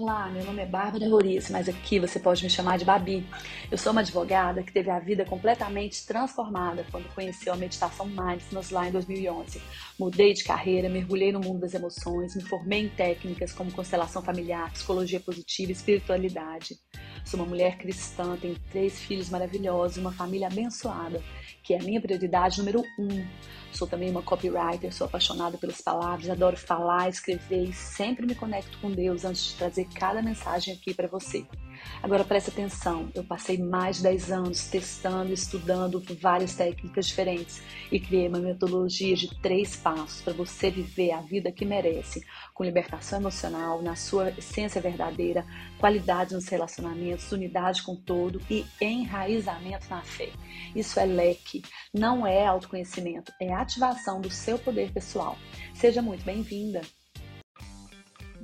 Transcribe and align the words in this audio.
Olá, 0.00 0.28
meu 0.28 0.44
nome 0.44 0.62
é 0.62 0.64
Bárbara 0.64 1.08
Roriz, 1.08 1.50
mas 1.50 1.68
aqui 1.68 1.98
você 1.98 2.20
pode 2.20 2.44
me 2.44 2.48
chamar 2.48 2.78
de 2.78 2.84
Babi. 2.84 3.26
Eu 3.68 3.76
sou 3.76 3.90
uma 3.90 4.00
advogada 4.00 4.62
que 4.62 4.72
teve 4.72 4.88
a 4.88 5.00
vida 5.00 5.24
completamente 5.24 6.06
transformada 6.06 6.86
quando 6.92 7.12
conheceu 7.12 7.52
a 7.52 7.56
meditação 7.56 8.06
Mindfulness 8.06 8.70
lá 8.70 8.86
em 8.86 8.92
2011. 8.92 9.60
Mudei 9.98 10.34
de 10.34 10.44
carreira, 10.44 10.88
mergulhei 10.88 11.32
no 11.32 11.40
mundo 11.40 11.58
das 11.58 11.74
emoções, 11.74 12.36
me 12.36 12.44
formei 12.44 12.84
em 12.84 12.88
técnicas 12.88 13.52
como 13.52 13.72
constelação 13.72 14.22
familiar, 14.22 14.72
psicologia 14.72 15.18
positiva 15.18 15.72
e 15.72 15.74
espiritualidade. 15.74 16.78
Sou 17.24 17.40
uma 17.40 17.48
mulher 17.48 17.76
cristã, 17.76 18.36
tenho 18.40 18.56
três 18.70 19.00
filhos 19.00 19.28
maravilhosos, 19.28 19.98
uma 19.98 20.12
família 20.12 20.46
abençoada, 20.46 21.20
que 21.68 21.74
é 21.74 21.78
a 21.78 21.82
minha 21.82 22.00
prioridade 22.00 22.56
número 22.56 22.82
um. 22.98 23.26
Sou 23.74 23.86
também 23.86 24.10
uma 24.10 24.22
copywriter, 24.22 24.90
sou 24.90 25.06
apaixonada 25.06 25.58
pelas 25.58 25.82
palavras, 25.82 26.30
adoro 26.30 26.56
falar, 26.56 27.10
escrever 27.10 27.64
e 27.64 27.72
sempre 27.74 28.24
me 28.24 28.34
conecto 28.34 28.78
com 28.78 28.90
Deus 28.90 29.22
antes 29.22 29.48
de 29.48 29.54
trazer 29.56 29.86
cada 29.94 30.22
mensagem 30.22 30.72
aqui 30.72 30.94
para 30.94 31.06
você. 31.06 31.46
Agora 32.02 32.24
preste 32.24 32.50
atenção, 32.50 33.10
eu 33.14 33.24
passei 33.24 33.58
mais 33.58 33.96
de 33.96 34.04
10 34.04 34.30
anos 34.30 34.68
testando, 34.68 35.32
estudando 35.32 36.02
várias 36.20 36.54
técnicas 36.54 37.06
diferentes 37.06 37.62
e 37.90 37.98
criei 37.98 38.28
uma 38.28 38.38
metodologia 38.38 39.16
de 39.16 39.28
três 39.40 39.76
passos 39.76 40.22
para 40.22 40.32
você 40.32 40.70
viver 40.70 41.12
a 41.12 41.20
vida 41.20 41.50
que 41.50 41.64
merece, 41.64 42.24
com 42.54 42.64
libertação 42.64 43.18
emocional, 43.20 43.82
na 43.82 43.96
sua 43.96 44.30
essência 44.30 44.80
verdadeira, 44.80 45.44
qualidade 45.78 46.34
nos 46.34 46.48
relacionamentos, 46.48 47.32
unidade 47.32 47.82
com 47.82 47.96
todo 47.96 48.40
e 48.50 48.64
enraizamento 48.80 49.88
na 49.90 50.02
fé. 50.02 50.30
Isso 50.74 51.00
é 51.00 51.04
leque, 51.04 51.62
não 51.92 52.26
é 52.26 52.46
autoconhecimento, 52.46 53.32
é 53.40 53.52
ativação 53.52 54.20
do 54.20 54.30
seu 54.30 54.58
poder 54.58 54.92
pessoal. 54.92 55.36
Seja 55.74 56.00
muito 56.00 56.24
bem-vinda. 56.24 56.80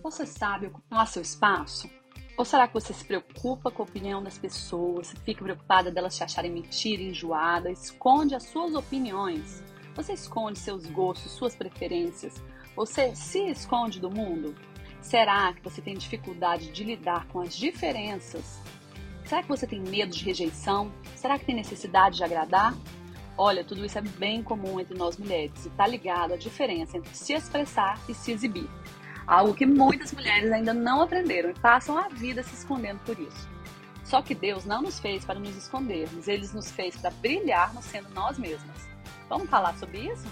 Você 0.03 0.27
sabe 0.27 0.67
ocupar 0.67 1.07
seu 1.07 1.23
espaço? 1.23 1.89
Ou 2.37 2.45
será 2.45 2.67
que 2.67 2.75
você 2.75 2.93
se 2.93 3.05
preocupa 3.05 3.71
com 3.71 3.83
a 3.83 3.87
opinião 3.87 4.23
das 4.23 4.37
pessoas, 4.37 5.15
fica 5.25 5.45
preocupada 5.45 5.91
delas 5.91 6.17
te 6.17 6.25
acharem 6.25 6.51
mentira, 6.51 7.01
enjoada, 7.01 7.71
esconde 7.71 8.35
as 8.35 8.43
suas 8.43 8.75
opiniões? 8.75 9.63
Você 9.95 10.15
esconde 10.15 10.59
seus 10.59 10.85
gostos, 10.87 11.31
suas 11.31 11.55
preferências? 11.55 12.43
Você 12.75 13.15
se 13.15 13.39
esconde 13.51 14.01
do 14.01 14.11
mundo? 14.11 14.55
Será 15.01 15.53
que 15.53 15.63
você 15.63 15.81
tem 15.81 15.95
dificuldade 15.95 16.73
de 16.73 16.83
lidar 16.83 17.29
com 17.29 17.41
as 17.41 17.55
diferenças? 17.57 18.61
Será 19.25 19.43
que 19.43 19.49
você 19.49 19.67
tem 19.67 19.81
medo 19.81 20.11
de 20.11 20.25
rejeição? 20.25 20.93
Será 21.15 21.39
que 21.39 21.45
tem 21.45 21.55
necessidade 21.55 22.17
de 22.17 22.25
agradar? 22.25 22.75
Olha, 23.37 23.63
tudo 23.63 23.85
isso 23.85 23.99
é 23.99 24.03
bem 24.03 24.43
comum 24.43 24.81
entre 24.81 24.97
nós 24.97 25.17
mulheres 25.17 25.65
e 25.65 25.69
está 25.69 25.87
ligado 25.87 26.35
à 26.35 26.37
diferença 26.37 26.97
entre 26.97 27.15
se 27.17 27.33
expressar 27.33 28.01
e 28.09 28.15
se 28.15 28.33
exibir. 28.33 28.69
Algo 29.27 29.55
que 29.55 29.65
muitas 29.65 30.13
mulheres 30.13 30.53
ainda 30.53 30.75
não 30.75 31.01
aprenderam 31.01 31.51
e 31.51 31.55
passam 31.55 31.97
a 31.97 32.09
vida 32.09 32.43
se 32.43 32.55
escondendo 32.55 33.01
por 33.01 33.19
isso. 33.19 33.49
Só 34.05 34.21
que 34.21 34.35
Deus 34.35 34.67
não 34.67 34.83
nos 34.83 35.01
fez 35.01 35.25
para 35.25 35.41
nos 35.41 35.57
escondermos, 35.57 36.29
Ele 36.29 36.47
nos 36.53 36.71
fez 36.71 36.97
para 36.97 37.11
brilharmos 37.11 37.87
sendo 37.87 38.11
nós 38.11 38.39
mesmas. 38.39 38.87
Vamos 39.29 39.49
falar 39.49 39.75
sobre 39.79 39.99
isso? 39.99 40.27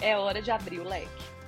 É 0.00 0.16
hora 0.16 0.40
de 0.40 0.52
abrir 0.52 0.78
o 0.78 0.84
leque. 0.84 1.38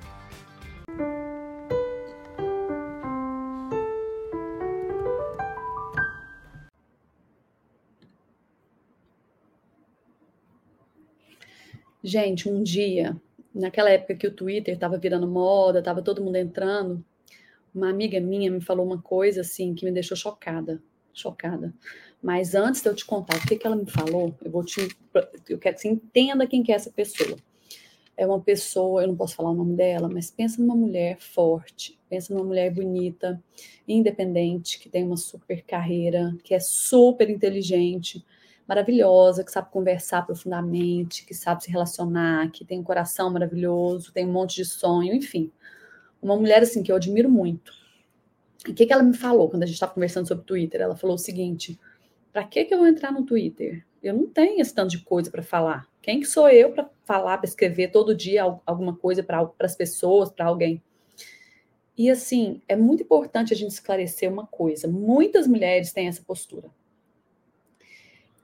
Gente, 12.02 12.48
um 12.48 12.62
dia 12.62 13.14
naquela 13.54 13.90
época 13.90 14.14
que 14.14 14.26
o 14.26 14.34
Twitter 14.34 14.74
estava 14.74 14.98
virando 14.98 15.26
moda, 15.26 15.80
estava 15.80 16.02
todo 16.02 16.22
mundo 16.22 16.36
entrando, 16.36 17.04
uma 17.74 17.88
amiga 17.88 18.20
minha 18.20 18.50
me 18.50 18.60
falou 18.60 18.84
uma 18.84 19.00
coisa 19.00 19.42
assim 19.42 19.74
que 19.74 19.84
me 19.84 19.92
deixou 19.92 20.16
chocada, 20.16 20.82
chocada. 21.12 21.72
Mas 22.22 22.54
antes 22.54 22.82
de 22.82 22.88
eu 22.88 22.94
te 22.94 23.04
contar 23.04 23.36
o 23.36 23.46
que, 23.46 23.56
que 23.56 23.66
ela 23.66 23.76
me 23.76 23.90
falou, 23.90 24.34
eu 24.44 24.50
vou 24.50 24.64
te, 24.64 24.88
eu 25.48 25.58
quero 25.58 25.76
que 25.76 25.82
você 25.82 25.88
entenda 25.88 26.46
quem 26.46 26.62
que 26.62 26.72
é 26.72 26.74
essa 26.74 26.90
pessoa. 26.90 27.36
É 28.16 28.26
uma 28.26 28.40
pessoa, 28.40 29.02
eu 29.02 29.08
não 29.08 29.16
posso 29.16 29.34
falar 29.34 29.50
o 29.50 29.54
nome 29.54 29.74
dela, 29.74 30.08
mas 30.08 30.30
pensa 30.30 30.60
numa 30.60 30.74
mulher 30.74 31.18
forte, 31.18 31.98
pensa 32.08 32.34
numa 32.34 32.44
mulher 32.44 32.70
bonita, 32.70 33.42
independente, 33.88 34.78
que 34.78 34.90
tem 34.90 35.04
uma 35.04 35.16
super 35.16 35.62
carreira, 35.62 36.36
que 36.44 36.54
é 36.54 36.60
super 36.60 37.30
inteligente, 37.30 38.22
maravilhosa, 38.70 39.42
que 39.42 39.50
sabe 39.50 39.68
conversar 39.68 40.24
profundamente, 40.24 41.26
que 41.26 41.34
sabe 41.34 41.64
se 41.64 41.70
relacionar, 41.72 42.52
que 42.52 42.64
tem 42.64 42.78
um 42.78 42.84
coração 42.84 43.28
maravilhoso, 43.28 44.12
tem 44.12 44.24
um 44.24 44.30
monte 44.30 44.54
de 44.54 44.64
sonho, 44.64 45.12
enfim. 45.12 45.50
Uma 46.22 46.36
mulher 46.36 46.62
assim 46.62 46.80
que 46.80 46.92
eu 46.92 46.94
admiro 46.94 47.28
muito. 47.28 47.72
E 48.64 48.70
o 48.70 48.74
que, 48.74 48.86
que 48.86 48.92
ela 48.92 49.02
me 49.02 49.16
falou 49.16 49.50
quando 49.50 49.64
a 49.64 49.66
gente 49.66 49.74
estava 49.74 49.92
conversando 49.92 50.28
sobre 50.28 50.44
Twitter? 50.44 50.80
Ela 50.80 50.94
falou 50.94 51.16
o 51.16 51.18
seguinte: 51.18 51.80
para 52.32 52.44
que, 52.44 52.64
que 52.64 52.72
eu 52.72 52.78
vou 52.78 52.86
entrar 52.86 53.10
no 53.10 53.26
Twitter? 53.26 53.84
Eu 54.00 54.14
não 54.14 54.28
tenho 54.28 54.60
esse 54.60 54.72
tanto 54.72 54.90
de 54.90 55.00
coisa 55.00 55.32
para 55.32 55.42
falar. 55.42 55.88
Quem 56.00 56.20
que 56.20 56.26
sou 56.26 56.48
eu 56.48 56.70
para 56.70 56.88
falar, 57.04 57.38
para 57.38 57.48
escrever 57.48 57.90
todo 57.90 58.14
dia 58.14 58.44
alguma 58.64 58.94
coisa 58.94 59.20
para 59.20 59.50
as 59.58 59.74
pessoas, 59.74 60.30
para 60.30 60.46
alguém? 60.46 60.80
E 61.98 62.08
assim, 62.08 62.62
é 62.68 62.76
muito 62.76 63.02
importante 63.02 63.52
a 63.52 63.56
gente 63.56 63.72
esclarecer 63.72 64.32
uma 64.32 64.46
coisa: 64.46 64.86
muitas 64.86 65.48
mulheres 65.48 65.92
têm 65.92 66.06
essa 66.06 66.22
postura. 66.22 66.70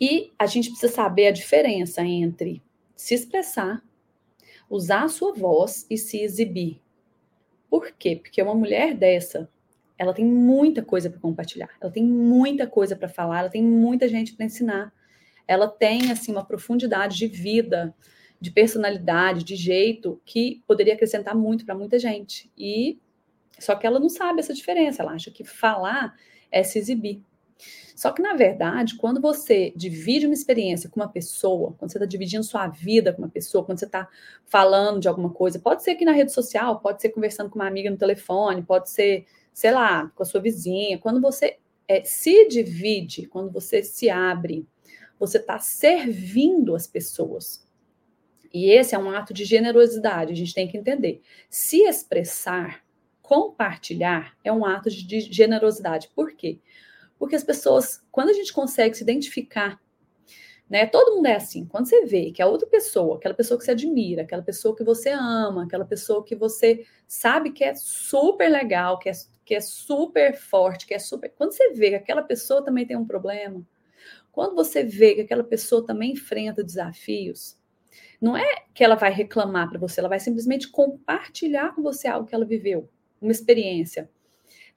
E 0.01 0.33
a 0.39 0.47
gente 0.47 0.71
precisa 0.71 0.93
saber 0.93 1.29
a 1.29 1.33
diferença 1.33 2.03
entre 2.03 2.63
se 2.95 3.15
expressar, 3.15 3.83
usar 4.69 5.05
a 5.05 5.09
sua 5.09 5.33
voz 5.33 5.87
e 5.89 5.97
se 5.97 6.21
exibir. 6.21 6.81
Por 7.69 7.93
quê? 7.93 8.17
Porque 8.17 8.43
uma 8.43 8.55
mulher 8.55 8.95
dessa, 8.95 9.51
ela 9.99 10.13
tem 10.13 10.25
muita 10.25 10.83
coisa 10.83 11.11
para 11.11 11.21
compartilhar, 11.21 11.71
ela 11.81 11.91
tem 11.91 12.05
muita 12.05 12.67
coisa 12.67 12.95
para 12.95 13.09
falar, 13.09 13.41
ela 13.41 13.51
tem 13.51 13.63
muita 13.63 14.09
gente 14.09 14.35
para 14.35 14.47
ensinar. 14.47 14.93
Ela 15.49 15.69
tem 15.69 16.11
assim 16.11 16.33
uma 16.33 16.45
profundidade 16.45 17.17
de 17.17 17.29
vida, 17.29 17.95
de 18.41 18.51
personalidade, 18.51 19.45
de 19.45 19.55
jeito 19.57 20.21
que 20.25 20.63
poderia 20.67 20.95
acrescentar 20.95 21.35
muito 21.35 21.65
para 21.65 21.75
muita 21.75 21.99
gente. 21.99 22.51
E 22.57 22.99
só 23.59 23.75
que 23.75 23.87
ela 23.87 23.99
não 23.99 24.09
sabe 24.09 24.41
essa 24.41 24.53
diferença, 24.53 25.03
ela 25.03 25.13
acha 25.13 25.31
que 25.31 25.45
falar 25.45 26.15
é 26.51 26.63
se 26.63 26.79
exibir. 26.79 27.23
Só 27.97 28.13
que, 28.13 28.21
na 28.21 28.35
verdade, 28.35 28.95
quando 28.97 29.23
você 29.23 29.73
divide 29.75 30.27
uma 30.27 30.35
experiência 30.35 30.91
com 30.91 31.01
uma 31.01 31.09
pessoa, 31.09 31.75
quando 31.79 31.91
você 31.91 31.97
está 31.97 32.05
dividindo 32.05 32.45
sua 32.45 32.69
vida 32.69 33.11
com 33.11 33.23
uma 33.23 33.31
pessoa, 33.31 33.65
quando 33.65 33.79
você 33.79 33.87
está 33.87 34.07
falando 34.45 35.01
de 35.01 35.09
alguma 35.09 35.31
coisa, 35.31 35.59
pode 35.59 35.83
ser 35.83 35.93
aqui 35.93 36.05
na 36.05 36.13
rede 36.13 36.31
social, 36.31 36.79
pode 36.81 37.01
ser 37.01 37.09
conversando 37.09 37.49
com 37.49 37.59
uma 37.59 37.67
amiga 37.67 37.91
no 37.91 37.97
telefone, 37.97 38.63
pode 38.63 38.91
ser, 38.91 39.25
sei 39.51 39.71
lá, 39.71 40.13
com 40.15 40.23
a 40.23 40.27
sua 40.27 40.43
vizinha. 40.43 40.99
Quando 40.99 41.23
você 41.23 41.57
é, 41.89 42.05
se 42.05 42.47
divide, 42.49 43.27
quando 43.29 43.51
você 43.51 43.83
se 43.83 44.11
abre, 44.11 44.69
você 45.19 45.39
está 45.39 45.59
servindo 45.59 46.75
as 46.75 46.87
pessoas. 46.87 47.67
E 48.53 48.69
esse 48.69 48.95
é 48.95 48.99
um 48.99 49.09
ato 49.09 49.33
de 49.33 49.47
generosidade, 49.47 50.33
a 50.33 50.37
gente 50.37 50.53
tem 50.53 50.69
que 50.69 50.77
entender. 50.77 51.23
Se 51.49 51.79
expressar, 51.85 52.85
compartilhar, 53.23 54.37
é 54.45 54.53
um 54.53 54.67
ato 54.67 54.91
de 54.91 55.21
generosidade. 55.21 56.11
Por 56.15 56.33
quê? 56.33 56.61
Porque 57.19 57.37
as 57.37 57.45
pessoas, 57.45 58.03
quando 58.11 58.31
a 58.31 58.33
gente 58.33 58.53
consegue 58.53 58.97
se 58.97 59.03
identificar, 59.03 59.81
né? 60.69 60.85
Todo 60.87 61.15
mundo 61.15 61.27
é 61.27 61.37
assim. 61.37 61.65
Quando 61.65 61.89
você 61.89 62.05
vê 62.05 62.33
que 62.33 62.43
a 62.43 62.47
outra 62.47 62.67
pessoa, 62.67 63.17
aquela 63.17 63.35
pessoa 63.35 63.59
que 63.59 63.65
você 63.65 63.71
admira, 63.71 64.23
aquela 64.23 64.43
pessoa 64.43 64.75
que 64.75 64.83
você 64.83 65.11
ama, 65.11 65.65
aquela 65.65 65.85
pessoa 65.85 66.25
que 66.25 66.35
você 66.35 66.85
sabe 67.07 67.53
que 67.53 67.63
é 67.63 67.75
super 67.75 68.51
legal, 68.51 68.99
que 68.99 69.09
é, 69.09 69.13
que 69.45 69.55
é 69.55 69.61
super 69.61 70.35
forte, 70.35 70.87
que 70.87 70.95
é 70.95 70.99
super. 70.99 71.33
Quando 71.37 71.53
você 71.53 71.73
vê 71.73 71.91
que 71.91 71.97
aquela 71.97 72.23
pessoa 72.23 72.65
também 72.65 72.85
tem 72.85 72.97
um 72.97 73.07
problema, 73.07 73.65
quando 74.33 74.57
você 74.57 74.83
vê 74.83 75.15
que 75.15 75.21
aquela 75.23 75.45
pessoa 75.45 75.87
também 75.87 76.13
enfrenta 76.13 76.65
desafios, 76.65 77.57
não 78.21 78.37
é 78.37 78.65
que 78.75 78.83
ela 78.83 78.97
vai 78.97 79.13
reclamar 79.13 79.69
para 79.71 79.79
você, 79.79 80.01
ela 80.01 80.09
vai 80.09 80.21
simplesmente 80.21 80.69
compartilhar 80.69 81.75
com 81.75 81.83
você 81.83 82.09
algo 82.09 82.27
que 82.27 82.35
ela 82.35 82.45
viveu, 82.45 82.89
uma 83.21 83.31
experiência. 83.33 84.11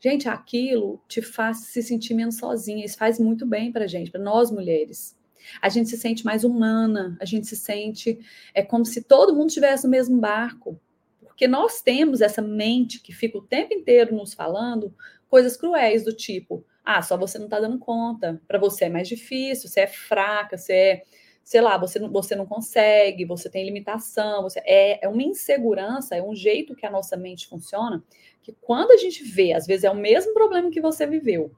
Gente, 0.02 0.30
aquilo 0.30 1.02
te 1.08 1.22
faz 1.22 1.66
se 1.66 1.84
sentir 1.84 2.14
menos 2.14 2.38
sozinha. 2.38 2.85
Isso 2.85 2.97
faz 2.97 3.20
muito 3.20 3.46
bem 3.46 3.72
para 3.72 3.88
gente, 3.88 4.09
para 4.09 4.22
nós 4.22 4.50
mulheres. 4.50 5.18
A 5.62 5.68
gente 5.68 5.90
se 5.90 5.97
sente 5.97 6.23
mais 6.23 6.44
humana, 6.44 7.18
a 7.20 7.26
gente 7.26 7.47
se 7.47 7.56
sente 7.56 8.20
é 8.53 8.62
como 8.62 8.85
se 8.85 9.03
todo 9.03 9.35
mundo 9.35 9.47
estivesse 9.47 9.84
no 9.84 9.90
mesmo 9.90 10.18
barco. 10.20 10.79
Porque 11.22 11.47
nós 11.47 11.82
temos 11.82 12.22
essa 12.22 12.41
mente 12.41 13.02
que 13.02 13.14
fica 13.14 13.38
o 13.38 13.41
tempo 13.41 13.73
inteiro 13.73 14.16
nos 14.16 14.34
falando 14.34 14.94
coisas 15.29 15.58
cruéis 15.58 16.03
do 16.03 16.14
tipo: 16.14 16.66
ah, 16.84 17.02
só 17.02 17.18
você 17.18 17.38
não 17.38 17.46
está 17.46 17.59
dando 17.59 17.79
conta, 17.79 18.41
para 18.47 18.59
você 18.59 18.85
é 18.85 18.90
mais 18.90 19.08
difícil, 19.08 19.70
você 19.70 19.82
é 19.82 19.88
fraca, 19.88 20.58
você 20.58 20.73
é 20.73 21.03
sei 21.49 21.61
lá, 21.61 21.79
você 21.79 21.97
não, 21.97 22.11
você 22.11 22.35
não 22.35 22.46
consegue, 22.46 23.25
você 23.25 23.49
tem 23.49 23.66
limitação, 23.66 24.43
você 24.43 24.59
é, 24.63 25.03
é 25.03 25.09
uma 25.09 25.23
insegurança, 25.23 26.16
é 26.16 26.22
um 26.22 26.35
jeito 26.35 26.75
que 26.75 26.85
a 26.85 26.91
nossa 26.91 27.17
mente 27.17 27.47
funciona, 27.47 28.03
que 28.43 28.55
quando 28.61 28.91
a 28.91 28.97
gente 28.97 29.23
vê, 29.23 29.53
às 29.53 29.66
vezes 29.66 29.84
é 29.84 29.90
o 29.90 29.96
mesmo 29.96 30.31
problema 30.35 30.69
que 30.69 30.79
você 30.79 31.07
viveu 31.07 31.51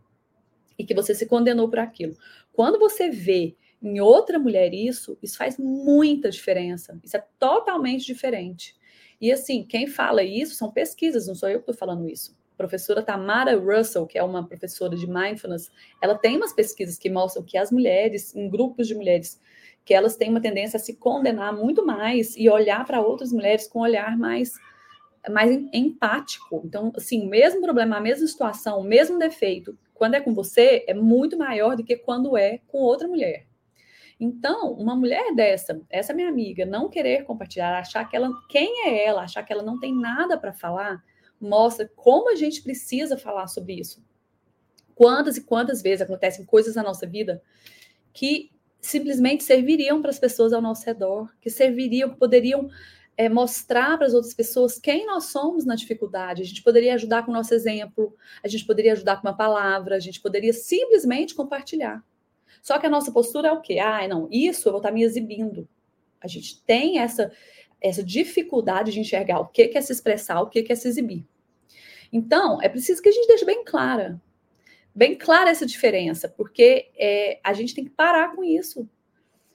e 0.79 0.85
que 0.85 0.93
você 0.93 1.13
se 1.13 1.25
condenou 1.25 1.67
por 1.67 1.79
aquilo. 1.79 2.15
Quando 2.53 2.79
você 2.79 3.09
vê 3.09 3.53
em 3.81 3.99
outra 3.99 4.39
mulher 4.39 4.73
isso, 4.73 5.17
isso 5.21 5.38
faz 5.38 5.57
muita 5.57 6.29
diferença. 6.29 6.97
Isso 7.03 7.17
é 7.17 7.25
totalmente 7.38 8.05
diferente. 8.05 8.73
E 9.19 9.29
assim, 9.29 9.61
quem 9.61 9.88
fala 9.88 10.23
isso 10.23 10.55
são 10.55 10.71
pesquisas, 10.71 11.27
não 11.27 11.35
sou 11.35 11.49
eu 11.49 11.59
que 11.59 11.69
estou 11.69 11.75
falando 11.75 12.07
isso. 12.07 12.33
professora 12.55 13.03
Tamara 13.03 13.59
Russell, 13.59 14.07
que 14.07 14.17
é 14.17 14.23
uma 14.23 14.47
professora 14.47 14.95
de 14.95 15.05
mindfulness, 15.05 15.69
ela 16.01 16.17
tem 16.17 16.38
umas 16.38 16.53
pesquisas 16.53 16.97
que 16.97 17.09
mostram 17.09 17.43
que 17.43 17.57
as 17.57 17.73
mulheres, 17.73 18.33
em 18.33 18.49
grupos 18.49 18.88
de 18.88 18.95
mulheres, 18.95 19.38
que 19.83 19.94
elas 19.94 20.16
têm 20.16 20.30
uma 20.30 20.42
tendência 20.42 20.78
a 20.78 20.80
se 20.80 20.95
condenar 20.95 21.54
muito 21.54 21.86
mais 21.86 22.36
e 22.38 22.50
olhar 22.50 22.86
para 22.86 23.01
outras 23.01 23.31
mulheres 23.31 23.68
com 23.68 23.80
um 23.80 23.83
olhar 23.83 24.18
mais 24.18 24.54
mais 25.30 25.51
empático. 25.72 26.63
Então, 26.66 26.92
assim, 26.95 27.22
o 27.22 27.30
mesmo 27.30 27.62
problema, 27.62 27.98
a 27.98 28.01
mesma 28.01 28.25
situação, 28.25 28.80
o 28.80 28.83
mesmo 28.83 29.19
defeito, 29.19 29.78
quando 29.94 30.16
é 30.16 30.19
com 30.19 30.33
você, 30.33 30.83
é 30.88 30.95
muito 30.95 31.38
maior 31.38 31.75
do 31.75 31.83
que 31.83 31.95
quando 31.95 32.36
é 32.36 32.60
com 32.68 32.80
outra 32.80 33.07
mulher. 33.07 33.45
Então, 34.19 34.74
uma 34.74 34.95
mulher 34.95 35.33
dessa, 35.36 35.81
essa 35.89 36.13
minha 36.13 36.30
amiga, 36.30 36.66
não 36.66 36.89
querer 36.89 37.24
compartilhar, 37.24 37.80
achar 37.80 38.07
que 38.07 38.16
ela, 38.16 38.31
quem 38.50 38.88
é 38.88 39.06
ela, 39.06 39.24
achar 39.24 39.44
que 39.44 39.51
ela 39.51 39.63
não 39.63 39.80
tem 39.80 39.95
nada 39.95 40.38
para 40.38 40.54
falar, 40.54 41.04
mostra 41.39 41.92
como 41.95 42.31
a 42.31 42.36
gente 42.36 42.62
precisa 42.62 43.18
falar 43.18 43.48
sobre 43.48 43.74
isso. 43.74 44.04
Quantas 44.94 45.38
e 45.38 45.44
quantas 45.44 45.81
vezes 45.81 46.01
acontecem 46.01 46.45
coisas 46.45 46.75
na 46.75 46.84
nossa 46.84 47.07
vida 47.07 47.42
que 48.13 48.51
simplesmente 48.81 49.44
serviriam 49.44 50.01
para 50.01 50.10
as 50.10 50.19
pessoas 50.19 50.51
ao 50.51 50.62
nosso 50.62 50.86
redor, 50.86 51.31
que 51.39 51.50
serviriam, 51.50 52.13
poderiam 52.16 52.69
é, 53.16 53.30
mostrar 53.30 53.98
para 53.98 54.07
as 54.07 54.13
outras 54.13 54.33
pessoas 54.33 54.80
quem 54.80 55.06
nós 55.06 55.25
somos 55.25 55.66
na 55.66 55.75
dificuldade. 55.75 56.42
A 56.42 56.45
gente 56.45 56.63
poderia 56.63 56.95
ajudar 56.95 57.24
com 57.24 57.31
o 57.31 57.33
nosso 57.33 57.54
exemplo, 57.54 58.16
a 58.44 58.48
gente 58.48 58.66
poderia 58.66 58.94
ajudar 58.94 59.22
com 59.22 59.28
uma 59.28 59.38
palavra, 59.38 59.95
a 59.95 60.00
gente 60.00 60.19
poderia 60.19 60.54
simplesmente 60.54 61.36
compartilhar. 61.36 62.04
Só 62.62 62.80
que 62.80 62.86
a 62.86 62.89
nossa 62.89 63.12
postura 63.12 63.50
é 63.50 63.51
o 63.51 63.62
quê? 63.62 63.80
Ah, 63.80 64.07
não, 64.07 64.28
isso 64.31 64.68
eu 64.68 64.72
vou 64.72 64.80
estar 64.80 64.92
me 64.92 65.04
exibindo. 65.04 65.68
A 66.19 66.27
gente 66.27 66.62
tem 66.63 67.00
essa, 67.00 67.31
essa 67.80 68.04
dificuldade 68.04 68.92
de 68.92 69.00
enxergar 69.00 69.39
o 69.39 69.48
que 69.48 69.72
é 69.74 69.81
se 69.81 69.92
expressar, 69.92 70.42
o 70.42 70.50
que 70.50 70.66
é 70.68 70.75
se 70.75 70.88
exibir. 70.88 71.25
Então, 72.12 72.62
é 72.62 72.68
preciso 72.68 73.01
que 73.01 73.10
a 73.10 73.12
gente 73.12 73.27
deixe 73.27 73.45
bem 73.45 73.63
clara, 73.63 74.22
bem 74.93 75.15
clara 75.15 75.49
essa 75.49 75.65
diferença, 75.65 76.27
porque 76.29 76.91
é, 76.97 77.39
a 77.43 77.53
gente 77.53 77.73
tem 77.73 77.85
que 77.85 77.91
parar 77.91 78.35
com 78.35 78.43
isso. 78.43 78.88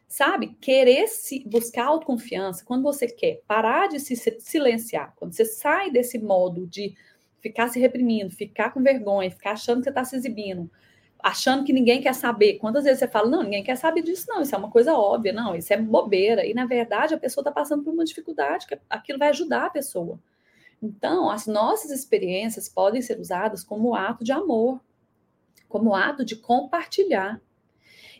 Sabe? 0.08 0.56
Querer 0.60 1.08
se 1.08 1.42
buscar 1.46 1.86
autoconfiança, 1.86 2.64
quando 2.64 2.82
você 2.82 3.08
quer 3.08 3.42
parar 3.46 3.88
de 3.88 3.98
se 3.98 4.14
silenciar, 4.38 5.12
quando 5.16 5.34
você 5.34 5.44
sai 5.44 5.90
desse 5.90 6.16
modo 6.18 6.64
de 6.66 6.94
ficar 7.40 7.68
se 7.68 7.80
reprimindo, 7.80 8.30
ficar 8.30 8.70
com 8.70 8.82
vergonha, 8.82 9.30
ficar 9.30 9.52
achando 9.52 9.78
que 9.78 9.84
você 9.84 9.90
está 9.90 10.04
se 10.04 10.16
exibindo, 10.16 10.70
achando 11.18 11.64
que 11.64 11.72
ninguém 11.72 12.00
quer 12.00 12.14
saber. 12.14 12.54
Quantas 12.54 12.84
vezes 12.84 13.00
você 13.00 13.08
fala, 13.08 13.28
não, 13.28 13.42
ninguém 13.42 13.64
quer 13.64 13.76
saber 13.76 14.02
disso, 14.02 14.26
não, 14.28 14.42
isso 14.42 14.54
é 14.54 14.58
uma 14.58 14.70
coisa 14.70 14.94
óbvia, 14.94 15.32
não, 15.32 15.54
isso 15.56 15.72
é 15.72 15.76
bobeira. 15.76 16.46
E, 16.46 16.54
na 16.54 16.66
verdade, 16.66 17.14
a 17.14 17.18
pessoa 17.18 17.42
está 17.42 17.50
passando 17.50 17.82
por 17.82 17.92
uma 17.92 18.04
dificuldade, 18.04 18.66
que 18.66 18.78
aquilo 18.88 19.18
vai 19.18 19.28
ajudar 19.30 19.66
a 19.66 19.70
pessoa. 19.70 20.18
Então, 20.82 21.30
as 21.30 21.46
nossas 21.46 21.90
experiências 21.90 22.68
podem 22.68 23.02
ser 23.02 23.18
usadas 23.18 23.64
como 23.64 23.94
ato 23.94 24.22
de 24.22 24.32
amor, 24.32 24.80
como 25.68 25.94
ato 25.94 26.24
de 26.24 26.36
compartilhar. 26.36 27.40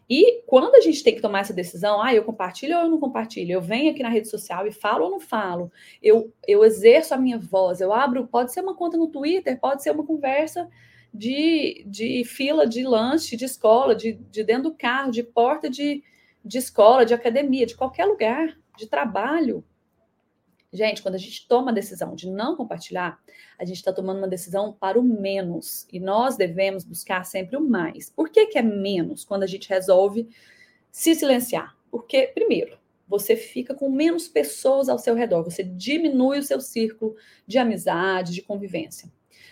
E 0.09 0.43
quando 0.47 0.77
a 0.77 0.81
gente 0.81 1.03
tem 1.03 1.15
que 1.15 1.21
tomar 1.21 1.41
essa 1.41 1.53
decisão, 1.53 2.01
ah, 2.01 2.15
eu 2.15 2.23
compartilho 2.23 2.77
ou 2.77 2.85
eu 2.85 2.91
não 2.91 3.01
compartilho, 3.01 3.53
eu 3.53 3.61
venho 3.61 3.91
aqui 3.91 4.03
na 4.03 4.09
rede 4.09 4.29
social 4.29 4.67
e 4.67 4.73
falo 4.73 5.05
ou 5.05 5.11
não 5.11 5.21
falo, 5.21 5.71
eu, 6.01 6.33
eu 6.47 6.65
exerço 6.65 7.13
a 7.13 7.17
minha 7.17 7.39
voz, 7.39 7.81
eu 7.81 7.93
abro, 7.93 8.27
pode 8.29 8.53
ser 8.53 8.61
uma 8.61 8.75
conta 8.75 8.97
no 8.97 9.09
Twitter, 9.09 9.59
pode 9.59 9.83
ser 9.83 9.91
uma 9.91 10.07
conversa 10.07 10.69
de, 11.13 11.85
de 11.89 12.25
fila 12.25 12.67
de 12.67 12.85
lanche, 12.85 13.37
de 13.37 13.45
escola, 13.45 13.97
de, 13.97 14.13
de 14.31 14.45
dentro 14.45 14.71
do 14.71 14.75
carro, 14.75 15.11
de 15.11 15.25
porta 15.25 15.69
de, 15.69 16.05
de 16.45 16.59
escola, 16.59 17.05
de 17.05 17.15
academia, 17.15 17.67
de 17.67 17.77
qualquer 17.77 18.05
lugar, 18.05 18.57
de 18.77 18.87
trabalho. 18.87 19.65
Gente, 20.73 21.03
quando 21.03 21.15
a 21.15 21.19
gente 21.19 21.47
toma 21.47 21.71
a 21.71 21.75
decisão 21.75 22.15
de 22.15 22.29
não 22.29 22.57
compartilhar, 22.57 23.19
a 23.59 23.65
gente 23.65 23.77
está 23.77 23.93
tomando 23.93 24.19
uma 24.19 24.29
decisão 24.29 24.73
para 24.73 24.99
o 24.99 25.03
menos. 25.03 25.87
E 25.93 26.01
nós 26.01 26.37
devemos 26.37 26.85
buscar 26.85 27.25
sempre 27.25 27.57
o 27.57 27.61
mais. 27.61 28.11
Por 28.11 28.29
que, 28.29 28.47
que 28.47 28.59
é 28.59 28.63
menos 28.63 29.25
quando 29.25 29.43
a 29.43 29.47
gente 29.47 29.69
resolve 29.69 30.29
se 30.91 31.15
silenciar? 31.15 31.77
Porque, 31.91 32.27
primeiro, 32.29 32.79
você 33.09 33.37
fica 33.37 33.75
com 33.75 33.91
menos 33.91 34.29
pessoas 34.29 34.89
ao 34.89 34.99
seu 34.99 35.15
redor, 35.15 35.45
você 35.45 35.63
diminui 35.63 36.41
o 36.41 36.43
seu 36.43 36.61
círculo 36.61 37.15
de 37.47 37.59
amizade, 37.59 38.35
de 38.35 38.43
convivência. 38.43 39.11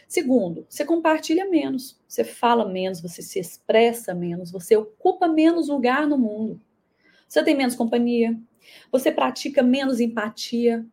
Segundo, 0.08 0.66
você 0.68 0.84
compartilha 0.84 1.48
menos, 1.48 1.98
você 2.06 2.24
fala 2.24 2.68
menos, 2.68 3.00
você 3.00 3.22
se 3.22 3.38
expressa 3.38 4.12
menos, 4.12 4.50
você 4.50 4.76
ocupa 4.76 5.28
menos 5.28 5.68
lugar 5.68 6.06
no 6.06 6.18
mundo. 6.18 6.60
Você 7.26 7.42
tem 7.42 7.56
menos 7.56 7.74
companhia, 7.74 8.38
você 8.92 9.10
pratica 9.10 9.62
menos 9.62 10.00
empatia, 10.00 10.86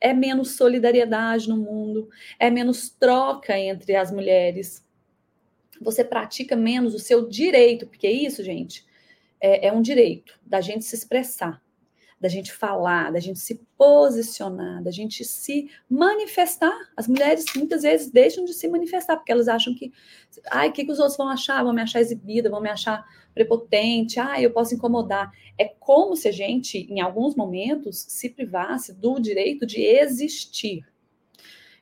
é 0.00 0.12
menos 0.12 0.56
solidariedade 0.56 1.48
no 1.48 1.56
mundo, 1.56 2.08
é 2.38 2.50
menos 2.50 2.90
troca 2.90 3.58
entre 3.58 3.96
as 3.96 4.10
mulheres. 4.10 4.86
Você 5.80 6.04
pratica 6.04 6.56
menos 6.56 6.94
o 6.94 6.98
seu 6.98 7.28
direito, 7.28 7.86
porque 7.86 8.08
isso, 8.08 8.42
gente, 8.42 8.86
é, 9.40 9.68
é 9.68 9.72
um 9.72 9.82
direito 9.82 10.38
da 10.44 10.60
gente 10.60 10.84
se 10.84 10.94
expressar 10.94 11.62
da 12.20 12.28
gente 12.28 12.52
falar, 12.52 13.12
da 13.12 13.20
gente 13.20 13.38
se 13.38 13.60
posicionar, 13.76 14.82
da 14.82 14.90
gente 14.90 15.24
se 15.24 15.70
manifestar. 15.88 16.76
As 16.96 17.06
mulheres 17.06 17.44
muitas 17.54 17.82
vezes 17.82 18.10
deixam 18.10 18.44
de 18.44 18.52
se 18.54 18.66
manifestar 18.66 19.16
porque 19.16 19.30
elas 19.30 19.46
acham 19.46 19.74
que, 19.74 19.92
ai, 20.50 20.68
o 20.68 20.72
que, 20.72 20.84
que 20.84 20.90
os 20.90 20.98
outros 20.98 21.16
vão 21.16 21.28
achar? 21.28 21.62
Vão 21.62 21.72
me 21.72 21.82
achar 21.82 22.00
exibida, 22.00 22.50
vão 22.50 22.60
me 22.60 22.68
achar 22.68 23.04
prepotente, 23.32 24.18
ai, 24.18 24.44
eu 24.44 24.50
posso 24.50 24.74
incomodar. 24.74 25.30
É 25.56 25.66
como 25.66 26.16
se 26.16 26.26
a 26.26 26.32
gente, 26.32 26.78
em 26.90 27.00
alguns 27.00 27.36
momentos, 27.36 28.04
se 28.08 28.30
privasse 28.30 28.92
do 28.92 29.20
direito 29.20 29.64
de 29.64 29.80
existir. 29.80 30.84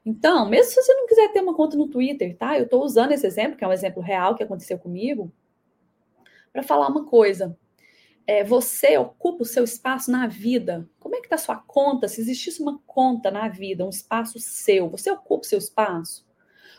Então, 0.04 0.48
mesmo 0.48 0.70
se 0.70 0.82
você 0.82 0.94
não 0.94 1.06
quiser 1.06 1.32
ter 1.32 1.40
uma 1.40 1.54
conta 1.54 1.76
no 1.76 1.88
Twitter, 1.88 2.36
tá? 2.36 2.58
Eu 2.58 2.64
estou 2.64 2.84
usando 2.84 3.12
esse 3.12 3.26
exemplo, 3.26 3.56
que 3.56 3.64
é 3.64 3.68
um 3.68 3.72
exemplo 3.72 4.02
real 4.02 4.34
que 4.36 4.42
aconteceu 4.42 4.78
comigo, 4.78 5.32
para 6.52 6.62
falar 6.62 6.88
uma 6.88 7.06
coisa 7.06 7.58
é, 8.26 8.42
você 8.42 8.98
ocupa 8.98 9.42
o 9.42 9.46
seu 9.46 9.62
espaço 9.62 10.10
na 10.10 10.26
vida? 10.26 10.88
Como 10.98 11.14
é 11.14 11.20
que 11.20 11.26
está 11.26 11.36
a 11.36 11.38
sua 11.38 11.56
conta? 11.56 12.08
Se 12.08 12.20
existisse 12.20 12.60
uma 12.60 12.80
conta 12.86 13.30
na 13.30 13.48
vida, 13.48 13.84
um 13.84 13.90
espaço 13.90 14.38
seu, 14.40 14.90
você 14.90 15.10
ocupa 15.10 15.44
o 15.44 15.48
seu 15.48 15.58
espaço? 15.58 16.26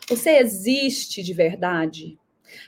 Você 0.08 0.38
existe 0.38 1.22
de 1.22 1.32
verdade? 1.32 2.18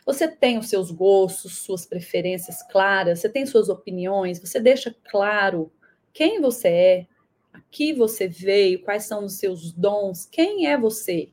Você 0.05 0.29
tem 0.29 0.59
os 0.59 0.69
seus 0.69 0.91
gostos, 0.91 1.59
suas 1.59 1.87
preferências 1.87 2.63
claras, 2.71 3.21
você 3.21 3.29
tem 3.29 3.47
suas 3.47 3.69
opiniões, 3.69 4.39
você 4.39 4.61
deixa 4.61 4.95
claro 5.11 5.73
quem 6.13 6.41
você 6.41 6.69
é, 6.69 7.07
aqui 7.53 7.93
você 7.93 8.29
veio, 8.29 8.83
quais 8.83 9.05
são 9.05 9.25
os 9.25 9.35
seus 9.35 9.73
dons, 9.73 10.27
quem 10.27 10.67
é 10.67 10.77
você? 10.77 11.31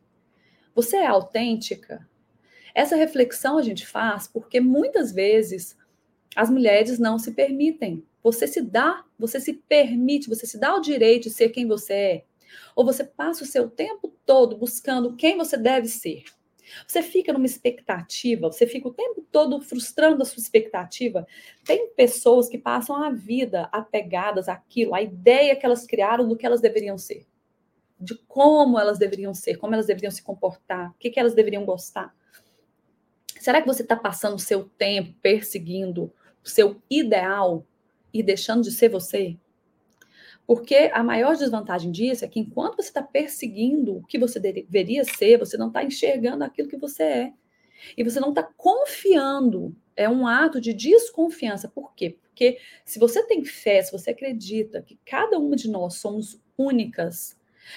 Você 0.75 0.97
é 0.97 1.07
autêntica? 1.07 2.07
Essa 2.75 2.95
reflexão 2.95 3.57
a 3.57 3.61
gente 3.61 3.85
faz 3.87 4.27
porque 4.27 4.59
muitas 4.59 5.11
vezes 5.11 5.77
as 6.35 6.49
mulheres 6.49 6.99
não 6.99 7.17
se 7.17 7.31
permitem. 7.31 8.03
Você 8.23 8.47
se 8.47 8.61
dá, 8.61 9.03
você 9.17 9.39
se 9.39 9.53
permite, 9.53 10.29
você 10.29 10.45
se 10.45 10.59
dá 10.59 10.75
o 10.75 10.81
direito 10.81 11.23
de 11.23 11.29
ser 11.31 11.49
quem 11.49 11.67
você 11.67 11.93
é. 11.93 12.23
Ou 12.75 12.85
você 12.85 13.03
passa 13.03 13.43
o 13.43 13.47
seu 13.47 13.69
tempo 13.69 14.13
todo 14.25 14.57
buscando 14.57 15.15
quem 15.15 15.37
você 15.37 15.57
deve 15.57 15.87
ser. 15.87 16.23
Você 16.85 17.01
fica 17.01 17.31
numa 17.31 17.45
expectativa, 17.45 18.51
você 18.51 18.67
fica 18.67 18.87
o 18.87 18.93
tempo 18.93 19.25
todo 19.31 19.61
frustrando 19.61 20.21
a 20.21 20.25
sua 20.25 20.41
expectativa. 20.41 21.25
Tem 21.65 21.89
pessoas 21.93 22.49
que 22.49 22.57
passam 22.57 22.95
a 22.95 23.09
vida 23.09 23.69
apegadas 23.71 24.49
àquilo, 24.49 24.93
à 24.93 25.01
ideia 25.01 25.55
que 25.55 25.65
elas 25.65 25.85
criaram 25.85 26.27
do 26.27 26.35
que 26.35 26.45
elas 26.45 26.61
deveriam 26.61 26.97
ser, 26.97 27.25
de 27.99 28.15
como 28.27 28.77
elas 28.77 28.99
deveriam 28.99 29.33
ser, 29.33 29.57
como 29.57 29.73
elas 29.73 29.87
deveriam 29.87 30.11
se 30.11 30.21
comportar, 30.21 30.91
o 30.91 30.95
que, 30.99 31.09
que 31.09 31.19
elas 31.19 31.33
deveriam 31.33 31.65
gostar. 31.65 32.13
Será 33.39 33.61
que 33.61 33.67
você 33.67 33.81
está 33.81 33.95
passando 33.95 34.35
o 34.35 34.39
seu 34.39 34.63
tempo 34.63 35.13
perseguindo 35.21 36.11
o 36.43 36.49
seu 36.49 36.81
ideal 36.89 37.65
e 38.13 38.23
deixando 38.23 38.63
de 38.63 38.71
ser 38.71 38.89
você? 38.89 39.37
Porque 40.47 40.89
a 40.93 41.03
maior 41.03 41.35
desvantagem 41.35 41.91
disso 41.91 42.23
é 42.23 42.27
que 42.27 42.39
enquanto 42.39 42.77
você 42.77 42.87
está 42.87 43.03
perseguindo 43.03 43.97
o 43.97 44.03
que 44.03 44.17
você 44.17 44.39
deveria 44.39 45.03
ser, 45.03 45.37
você 45.37 45.57
não 45.57 45.67
está 45.67 45.83
enxergando 45.83 46.43
aquilo 46.43 46.69
que 46.69 46.77
você 46.77 47.03
é. 47.03 47.33
E 47.97 48.03
você 48.03 48.19
não 48.19 48.29
está 48.29 48.43
confiando. 48.43 49.75
É 49.93 50.09
um 50.09 50.25
ato 50.25 50.61
de 50.61 50.73
desconfiança. 50.73 51.67
Por 51.67 51.93
quê? 51.93 52.17
Porque 52.21 52.59
se 52.85 52.97
você 52.97 53.23
tem 53.23 53.43
fé, 53.43 53.81
se 53.81 53.91
você 53.91 54.11
acredita 54.11 54.81
que 54.81 54.97
cada 55.05 55.37
uma 55.37 55.55
de 55.55 55.69
nós 55.69 55.95
somos 55.95 56.41
únicas, 56.57 57.35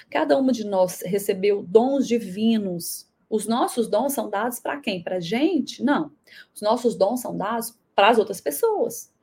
cada 0.08 0.38
uma 0.38 0.52
de 0.52 0.64
nós 0.64 1.02
recebeu 1.02 1.64
dons 1.64 2.06
divinos, 2.06 3.09
os 3.30 3.46
nossos 3.46 3.88
dons 3.88 4.12
são 4.12 4.28
dados 4.28 4.58
para 4.58 4.80
quem? 4.80 5.02
Para 5.02 5.16
a 5.16 5.20
gente? 5.20 5.84
Não. 5.84 6.10
Os 6.52 6.60
nossos 6.60 6.96
dons 6.96 7.20
são 7.20 7.36
dados 7.36 7.78
para 7.94 8.08
as 8.08 8.18
outras 8.18 8.40
pessoas. 8.40 9.14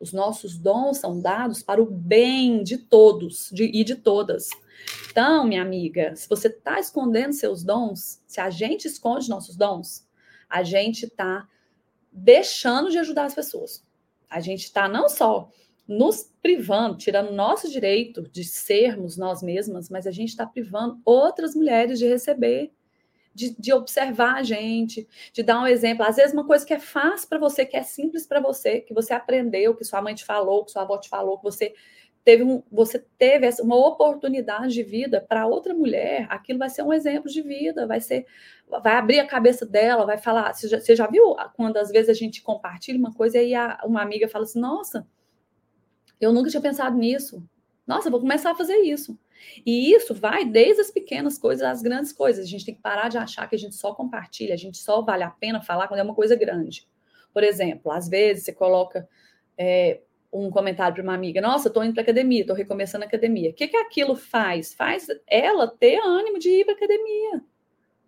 Os 0.00 0.12
nossos 0.12 0.58
dons 0.58 0.98
são 0.98 1.20
dados 1.20 1.62
para 1.62 1.80
o 1.80 1.86
bem 1.86 2.64
de 2.64 2.76
todos 2.76 3.48
de, 3.52 3.64
e 3.64 3.84
de 3.84 3.94
todas. 3.94 4.50
Então, 5.10 5.46
minha 5.46 5.62
amiga, 5.62 6.14
se 6.16 6.28
você 6.28 6.48
está 6.48 6.80
escondendo 6.80 7.32
seus 7.32 7.62
dons, 7.62 8.20
se 8.26 8.40
a 8.40 8.50
gente 8.50 8.86
esconde 8.86 9.30
nossos 9.30 9.56
dons, 9.56 10.06
a 10.50 10.64
gente 10.64 11.06
está 11.06 11.48
deixando 12.12 12.90
de 12.90 12.98
ajudar 12.98 13.26
as 13.26 13.34
pessoas. 13.34 13.82
A 14.28 14.40
gente 14.40 14.64
está 14.64 14.88
não 14.88 15.08
só 15.08 15.48
nos 15.86 16.30
privando, 16.42 16.96
tirando 16.96 17.32
nosso 17.32 17.70
direito 17.70 18.28
de 18.28 18.42
sermos 18.42 19.16
nós 19.16 19.40
mesmas, 19.40 19.88
mas 19.88 20.04
a 20.04 20.10
gente 20.10 20.30
está 20.30 20.44
privando 20.44 21.00
outras 21.04 21.54
mulheres 21.54 21.98
de 21.98 22.08
receber 22.08 22.72
de, 23.36 23.54
de, 23.58 23.72
observar 23.72 24.36
a 24.36 24.42
gente, 24.42 25.06
de 25.32 25.42
dar 25.42 25.60
um 25.60 25.66
exemplo. 25.66 26.04
Às 26.04 26.16
vezes, 26.16 26.32
uma 26.32 26.46
coisa 26.46 26.64
que 26.64 26.72
é 26.72 26.78
fácil 26.80 27.28
para 27.28 27.38
você, 27.38 27.66
que 27.66 27.76
é 27.76 27.82
simples 27.82 28.26
para 28.26 28.40
você, 28.40 28.80
que 28.80 28.94
você 28.94 29.12
aprendeu, 29.12 29.76
que 29.76 29.84
sua 29.84 30.00
mãe 30.00 30.14
te 30.14 30.24
falou, 30.24 30.64
que 30.64 30.72
sua 30.72 30.82
avó 30.82 30.98
te 30.98 31.08
falou, 31.08 31.36
que 31.36 31.44
você 31.44 31.74
teve, 32.24 32.42
um, 32.42 32.62
você 32.72 32.98
teve 33.18 33.48
uma 33.60 33.76
oportunidade 33.76 34.72
de 34.72 34.82
vida 34.82 35.20
para 35.20 35.46
outra 35.46 35.74
mulher, 35.74 36.26
aquilo 36.30 36.58
vai 36.58 36.70
ser 36.70 36.82
um 36.82 36.92
exemplo 36.92 37.30
de 37.30 37.42
vida, 37.42 37.86
vai 37.86 38.00
ser, 38.00 38.26
vai 38.68 38.96
abrir 38.96 39.20
a 39.20 39.26
cabeça 39.26 39.66
dela, 39.66 40.06
vai 40.06 40.18
falar. 40.18 40.52
Você 40.54 40.66
já, 40.66 40.80
você 40.80 40.96
já 40.96 41.06
viu 41.06 41.36
quando 41.54 41.76
às 41.76 41.90
vezes 41.90 42.08
a 42.08 42.14
gente 42.14 42.42
compartilha 42.42 42.98
uma 42.98 43.12
coisa 43.12 43.36
e 43.36 43.40
aí 43.40 43.54
a, 43.54 43.78
uma 43.84 44.00
amiga 44.02 44.26
fala 44.28 44.44
assim: 44.44 44.58
Nossa, 44.58 45.06
eu 46.20 46.32
nunca 46.32 46.48
tinha 46.48 46.60
pensado 46.60 46.96
nisso. 46.96 47.46
Nossa, 47.86 48.10
vou 48.10 48.18
começar 48.18 48.50
a 48.50 48.56
fazer 48.56 48.78
isso. 48.78 49.16
E 49.64 49.92
isso 49.92 50.14
vai 50.14 50.44
desde 50.44 50.80
as 50.80 50.90
pequenas 50.90 51.38
coisas 51.38 51.66
às 51.66 51.82
grandes 51.82 52.12
coisas. 52.12 52.44
A 52.44 52.48
gente 52.48 52.64
tem 52.64 52.74
que 52.74 52.82
parar 52.82 53.08
de 53.08 53.18
achar 53.18 53.48
que 53.48 53.56
a 53.56 53.58
gente 53.58 53.74
só 53.74 53.94
compartilha, 53.94 54.54
a 54.54 54.58
gente 54.58 54.78
só 54.78 55.02
vale 55.02 55.22
a 55.22 55.30
pena 55.30 55.60
falar 55.60 55.88
quando 55.88 56.00
é 56.00 56.02
uma 56.02 56.14
coisa 56.14 56.36
grande. 56.36 56.86
Por 57.32 57.42
exemplo, 57.42 57.92
às 57.92 58.08
vezes 58.08 58.44
você 58.44 58.52
coloca 58.52 59.08
é, 59.58 60.00
um 60.32 60.50
comentário 60.50 60.94
para 60.94 61.02
uma 61.02 61.14
amiga: 61.14 61.40
Nossa, 61.40 61.68
estou 61.68 61.84
indo 61.84 61.94
para 61.94 62.02
academia, 62.02 62.40
estou 62.42 62.56
recomeçando 62.56 63.04
a 63.04 63.06
academia. 63.08 63.50
O 63.50 63.54
que, 63.54 63.68
que 63.68 63.76
aquilo 63.76 64.16
faz? 64.16 64.74
Faz 64.74 65.06
ela 65.26 65.66
ter 65.68 65.98
ânimo 65.98 66.38
de 66.38 66.50
ir 66.50 66.64
para 66.64 66.74
academia. 66.74 67.42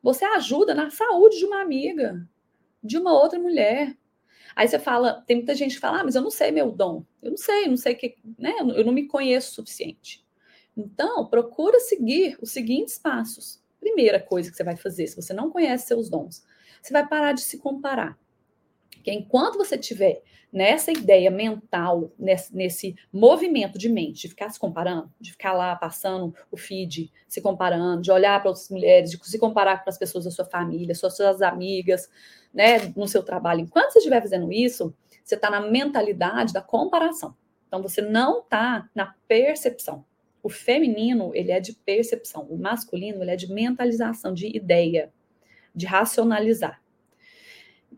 Você 0.03 0.25
ajuda 0.25 0.75
na 0.75 0.91
saúde 0.91 1.39
de 1.39 1.45
uma 1.45 1.61
amiga, 1.61 2.27
de 2.83 2.97
uma 2.97 3.13
outra 3.13 3.39
mulher. 3.39 3.97
Aí 4.55 4.67
você 4.67 4.79
fala, 4.79 5.23
tem 5.27 5.37
muita 5.37 5.55
gente 5.55 5.75
que 5.75 5.81
fala, 5.81 6.01
ah, 6.01 6.05
mas 6.05 6.15
eu 6.15 6.23
não 6.23 6.31
sei 6.31 6.51
meu 6.51 6.71
dom. 6.71 7.05
Eu 7.23 7.31
não 7.31 7.37
sei, 7.37 7.65
eu 7.65 7.69
não 7.69 7.77
sei 7.77 7.95
que, 7.95 8.17
né? 8.39 8.55
Eu 8.61 8.85
não 8.85 8.93
me 8.93 9.07
conheço 9.07 9.51
o 9.51 9.55
suficiente. 9.55 10.25
Então, 10.79 11.27
procura 11.27 11.81
seguir 11.81 12.39
os 12.41 12.53
seguintes 12.53 12.97
passos. 12.97 13.61
Primeira 13.81 14.21
coisa 14.21 14.49
que 14.49 14.57
você 14.57 14.63
vai 14.63 14.77
fazer, 14.77 15.09
se 15.09 15.17
você 15.17 15.35
não 15.35 15.51
conhece 15.51 15.89
seus 15.89 16.09
dons, 16.09 16.47
você 16.81 16.93
vai 16.93 17.05
parar 17.05 17.33
de 17.33 17.41
se 17.41 17.59
comparar. 17.59 18.17
Porque 18.93 19.11
enquanto 19.11 19.59
você 19.59 19.77
tiver 19.77 20.23
nessa 20.53 20.93
ideia 20.93 21.33
mental, 21.33 22.13
nesse, 22.17 22.55
nesse, 22.55 22.97
movimento 23.13 23.77
de 23.77 23.89
mente, 23.89 24.23
de 24.23 24.29
ficar 24.29 24.51
se 24.51 24.59
comparando, 24.59 25.13
de 25.21 25.33
ficar 25.33 25.53
lá 25.53 25.75
passando 25.75 26.33
o 26.49 26.57
feed, 26.57 27.13
se 27.27 27.41
comparando, 27.41 28.01
de 28.01 28.13
olhar 28.13 28.41
para 28.41 28.51
outras 28.51 28.71
mulheres, 28.71 29.11
de 29.11 29.19
se 29.29 29.39
comparar 29.39 29.83
com 29.83 29.91
as 29.91 29.99
pessoas 29.99 30.25
da 30.25 30.31
sua 30.31 30.45
família, 30.45 30.95
suas, 30.95 31.17
suas 31.17 31.43
amigas, 31.43 32.09
né, 32.55 32.79
no 32.97 33.09
seu 33.09 33.23
trabalho. 33.23 33.61
Enquanto 33.61 33.93
você 33.93 33.99
estiver 33.99 34.23
fazendo 34.23 34.53
isso, 34.53 34.95
você 35.25 35.35
está 35.35 35.51
na 35.51 35.61
mentalidade 35.61 36.53
da 36.53 36.63
comparação. 36.63 37.35
Então 37.67 37.83
você 37.83 38.01
não 38.01 38.41
está 38.41 38.89
na 38.95 39.15
percepção. 39.27 40.05
O 40.43 40.49
feminino, 40.49 41.33
ele 41.35 41.51
é 41.51 41.61
de 41.61 41.73
percepção. 41.75 42.43
O 42.49 42.57
masculino, 42.57 43.23
ele 43.23 43.31
é 43.31 43.37
de 43.37 43.53
mentalização, 43.53 44.33
de 44.33 44.55
ideia, 44.57 45.13
de 45.75 45.87
racionalizar. 45.87 46.83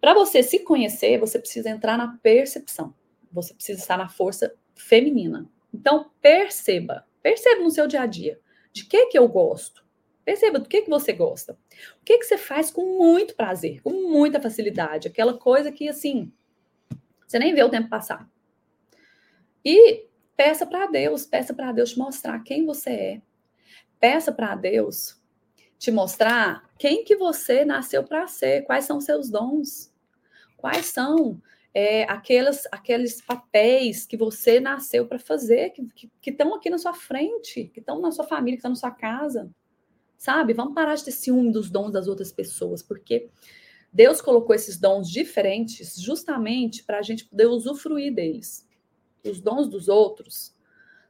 Para 0.01 0.15
você 0.15 0.43
se 0.43 0.61
conhecer, 0.61 1.19
você 1.19 1.39
precisa 1.39 1.69
entrar 1.69 1.99
na 1.99 2.19
percepção. 2.23 2.95
Você 3.33 3.55
precisa 3.55 3.81
estar 3.81 3.97
na 3.97 4.09
força 4.09 4.55
feminina. 4.75 5.49
Então, 5.73 6.11
perceba. 6.21 7.07
Perceba 7.23 7.63
no 7.63 7.71
seu 7.71 7.87
dia 7.87 8.03
a 8.03 8.07
dia. 8.07 8.41
De 8.73 8.85
que 8.87 9.07
que 9.07 9.19
eu 9.19 9.29
gosto? 9.29 9.85
Perceba 10.25 10.59
do 10.59 10.69
que 10.69 10.83
que 10.83 10.91
você 10.91 11.13
gosta. 11.13 11.59
O 12.01 12.05
que 12.05 12.19
que 12.19 12.25
você 12.25 12.39
faz 12.39 12.71
com 12.71 12.99
muito 12.99 13.35
prazer, 13.35 13.83
com 13.83 13.91
muita 13.91 14.41
facilidade. 14.41 15.09
Aquela 15.09 15.37
coisa 15.37 15.73
que, 15.73 15.89
assim, 15.89 16.33
você 17.27 17.39
nem 17.39 17.55
vê 17.55 17.63
o 17.63 17.69
tempo 17.69 17.89
passar. 17.89 18.29
E 19.65 20.09
peça 20.41 20.65
para 20.65 20.87
Deus, 20.87 21.27
peça 21.27 21.53
para 21.53 21.71
Deus 21.71 21.91
te 21.91 21.99
mostrar 21.99 22.43
quem 22.43 22.65
você 22.65 22.91
é. 22.91 23.23
Peça 24.01 24.33
para 24.33 24.55
Deus 24.55 25.21
te 25.79 25.91
mostrar 25.91 26.67
quem 26.79 27.05
que 27.05 27.15
você 27.15 27.63
nasceu 27.63 28.03
para 28.05 28.27
ser, 28.27 28.63
quais 28.63 28.87
são 28.87 29.03
seus 29.03 29.29
dons, 29.29 29.93
quais 30.57 30.87
são 30.87 31.39
é, 31.75 32.05
aquelas, 32.05 32.67
aqueles 32.73 33.21
papéis 33.21 34.07
que 34.07 34.17
você 34.17 34.59
nasceu 34.61 35.07
para 35.07 35.19
fazer, 35.19 35.75
que 35.75 36.31
estão 36.31 36.55
aqui 36.55 36.71
na 36.71 36.79
sua 36.79 36.95
frente, 36.95 37.65
que 37.65 37.81
estão 37.81 38.01
na 38.01 38.11
sua 38.11 38.25
família, 38.25 38.57
que 38.57 38.61
estão 38.61 38.71
na 38.71 38.77
sua 38.77 38.91
casa. 38.91 39.51
Sabe? 40.17 40.55
Vamos 40.55 40.73
parar 40.73 40.95
de 40.95 41.05
ter 41.05 41.13
ciúme 41.13 41.53
dos 41.53 41.71
dons 41.71 41.93
das 41.93 42.09
outras 42.09 42.33
pessoas, 42.33 42.83
porque 42.83 43.29
Deus 43.93 44.23
colocou 44.23 44.55
esses 44.55 44.79
dons 44.79 45.11
diferentes 45.11 46.01
justamente 46.01 46.83
para 46.83 46.99
a 46.99 47.03
gente 47.03 47.27
poder 47.27 47.47
usufruir 47.47 48.15
deles. 48.15 48.70
Os 49.25 49.41
dons 49.41 49.69
dos 49.69 49.89
outros 49.89 50.55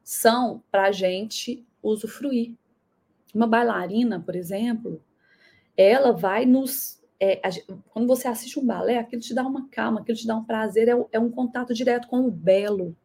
são 0.03 0.63
para 0.71 0.85
a 0.85 0.93
gente 0.93 1.67
usufruir. 1.83 2.55
Uma 3.35 3.47
bailarina, 3.47 4.21
por 4.21 4.35
exemplo, 4.35 5.03
ela 5.77 6.13
vai 6.13 6.45
nos. 6.45 7.01
É, 7.19 7.41
a, 7.45 7.51
quando 7.91 8.07
você 8.07 8.27
assiste 8.27 8.59
um 8.59 8.67
balé, 8.67 8.99
aquilo 8.99 9.23
te 9.23 9.35
dá 9.35 9.43
uma 9.47 9.69
calma, 9.69 10.01
aquilo 10.01 10.19
te 10.19 10.27
dá 10.27 10.37
um 10.37 10.45
prazer, 10.45 10.89
é, 10.89 11.07
é 11.13 11.19
um 11.19 11.31
contato 11.31 11.75
direto 11.75 12.09
com 12.09 12.27
o 12.27 12.31
belo. 12.31 12.97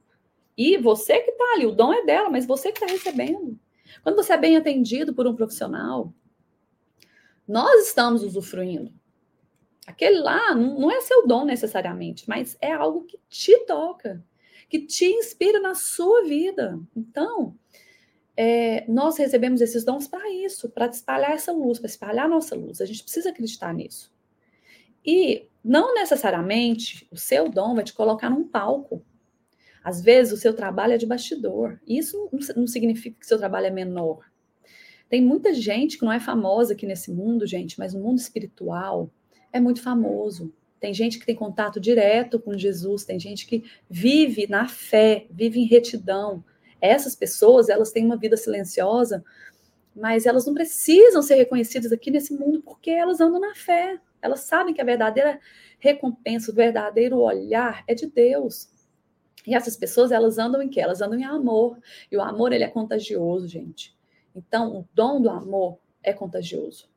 E 0.58 0.78
você 0.78 1.20
que 1.20 1.32
está 1.32 1.54
ali, 1.54 1.66
o 1.66 1.72
dom 1.72 1.94
é 1.94 2.06
dela, 2.06 2.30
mas 2.30 2.46
você 2.46 2.72
que 2.72 2.82
está 2.82 2.92
recebendo. 2.92 3.60
Quando 4.02 4.16
você 4.16 4.34
é 4.34 4.38
bem 4.38 4.56
atendido 4.56 5.14
por 5.14 5.28
um 5.28 5.36
profissional, 5.36 6.14
nós 7.48 7.88
estamos 7.88 8.24
usufruindo. 8.24 8.92
Aquele 9.86 10.20
lá 10.20 10.56
não, 10.56 10.80
não 10.80 10.92
é 10.92 11.02
seu 11.02 11.28
dom 11.28 11.46
necessariamente, 11.46 12.28
mas 12.28 12.58
é 12.60 12.72
algo 12.72 13.04
que 13.04 13.20
te 13.30 13.58
toca, 13.66 14.24
que 14.70 14.80
te 14.80 15.06
inspira 15.06 15.60
na 15.60 15.76
sua 15.76 16.24
vida. 16.24 16.80
Então, 16.96 17.56
é, 18.38 18.86
nós 18.90 19.18
recebemos 19.18 19.62
esses 19.62 19.84
dons 19.84 20.08
para 20.08 20.30
isso, 20.30 20.70
para 20.70 20.88
espalhar 20.88 21.32
essa 21.32 21.52
luz, 21.52 21.80
para 21.80 21.90
espalhar 21.90 22.26
a 22.26 22.30
nossa 22.30 22.56
luz. 22.56 22.82
A 22.82 22.86
gente 22.86 23.04
precisa 23.04 23.30
acreditar 23.30 23.74
nisso. 23.74 24.14
E 25.06 25.48
não 25.64 25.94
necessariamente 25.94 27.08
o 27.12 27.18
seu 27.18 27.50
dom 27.50 27.76
vai 27.76 27.84
te 27.84 27.94
colocar 27.94 28.30
num 28.30 28.48
palco. 28.48 29.02
Às 29.84 30.02
vezes 30.02 30.34
o 30.34 30.38
seu 30.38 30.54
trabalho 30.54 30.94
é 30.94 30.98
de 30.98 31.06
bastidor. 31.06 31.80
Isso 31.88 32.30
não 32.56 32.68
significa 32.68 33.20
que 33.20 33.28
seu 33.28 33.38
trabalho 33.38 33.68
é 33.68 33.72
menor. 33.72 34.26
Tem 35.08 35.22
muita 35.22 35.54
gente 35.54 36.00
que 36.00 36.06
não 36.06 36.12
é 36.12 36.20
famosa 36.20 36.74
aqui 36.74 36.88
nesse 36.88 37.12
mundo, 37.12 37.46
gente, 37.46 37.78
mas 37.78 37.94
no 37.94 38.02
mundo 38.02 38.18
espiritual 38.18 39.10
é 39.54 39.60
muito 39.60 39.82
famoso. 39.82 40.52
Tem 40.86 40.94
gente 40.94 41.18
que 41.18 41.25
tem 41.25 41.36
contato 41.36 41.80
direto 41.80 42.39
com 42.39 42.56
Jesus, 42.56 43.04
tem 43.04 43.20
gente 43.20 43.48
que 43.48 43.63
vive 43.89 44.46
na 44.48 44.68
fé, 44.68 45.25
vive 45.32 45.60
em 45.60 45.65
retidão, 45.65 46.46
essas 46.80 47.15
pessoas, 47.15 47.70
elas 47.70 47.92
têm 47.92 48.06
uma 48.06 48.15
vida 48.15 48.38
silenciosa, 48.38 49.25
mas 49.96 50.27
elas 50.27 50.46
não 50.46 50.54
precisam 50.54 51.24
ser 51.24 51.38
reconhecidas 51.38 51.92
aqui 51.92 52.12
nesse 52.12 52.36
mundo 52.36 52.62
porque 52.62 52.92
elas 52.92 53.20
andam 53.20 53.42
na 53.42 53.56
fé. 53.56 54.00
Elas 54.22 54.42
sabem 54.42 54.75
que 54.75 54.82
a 54.82 54.86
verdadeira 54.86 55.39
recompensa, 55.80 56.51
o 56.51 56.56
verdadeiro 56.56 57.18
olhar 57.18 57.84
é 57.88 57.96
de 57.96 58.06
Deus. 58.06 58.70
E 59.48 59.56
essas 59.56 59.75
pessoas, 59.75 60.12
elas 60.12 60.38
andam 60.38 60.62
em 60.62 60.70
quê? 60.70 60.82
Elas 60.82 61.01
andam 61.01 61.18
em 61.18 61.25
amor. 61.25 61.80
E 62.12 62.15
o 62.15 62.22
amor, 62.22 62.54
ele 62.54 62.63
é 62.63 62.70
contagioso, 62.70 63.48
gente. 63.48 63.98
Então, 64.36 64.77
o 64.77 64.88
dom 64.94 65.20
do 65.20 65.32
amor 65.32 65.80
é 66.04 66.13
contagioso. 66.13 66.88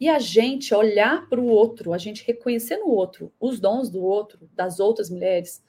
E 0.00 0.08
a 0.08 0.18
gente 0.18 0.74
olhar 0.74 1.28
para 1.28 1.40
o 1.40 1.46
outro, 1.46 1.92
a 1.92 1.98
gente 1.98 2.24
reconhecer 2.26 2.76
no 2.78 2.88
outro 2.88 3.32
os 3.40 3.60
dons 3.60 3.88
do 3.88 4.02
outro, 4.02 4.48
das 4.54 4.80
outras 4.80 5.08
mulheres, 5.08 5.62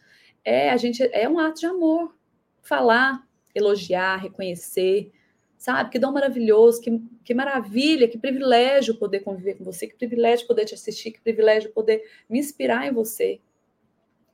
é 0.44 0.70
a 0.70 0.78
gente 0.78 1.04
é 1.12 1.28
um 1.30 1.40
ato 1.40 1.60
de 1.60 1.66
amor 1.66 2.16
falar, 2.62 3.28
elogiar, 3.54 4.18
reconhecer, 4.18 5.12
sabe? 5.58 5.90
Que 5.90 6.00
dom 6.00 6.12
maravilhoso, 6.12 6.82
que, 6.82 7.02
que 7.24 7.34
maravilha, 7.34 8.08
que 8.08 8.18
privilégio 8.18 8.98
poder 8.98 9.22
conviver 9.22 9.56
com 9.56 9.64
você, 9.64 9.88
que 9.88 9.96
privilégio 9.96 10.48
poder 10.48 10.66
te 10.66 10.74
assistir, 10.74 11.12
que 11.12 11.22
privilégio 11.22 11.72
poder 11.72 12.04
me 12.30 12.40
inspirar 12.40 12.88
em 12.88 12.92
você. 12.92 13.40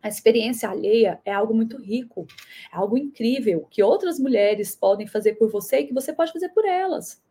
A 0.01 0.07
experiência 0.07 0.67
alheia 0.67 1.21
é 1.23 1.31
algo 1.31 1.53
muito 1.53 1.77
rico, 1.77 2.25
é 2.73 2.75
algo 2.75 2.97
incrível 2.97 3.67
que 3.69 3.83
outras 3.83 4.19
mulheres 4.19 4.75
podem 4.75 5.05
fazer 5.05 5.35
por 5.35 5.49
você 5.49 5.79
e 5.79 5.87
que 5.87 5.93
você 5.93 6.11
pode 6.11 6.33
fazer 6.33 6.49
por 6.49 6.65
elas. 6.65 7.21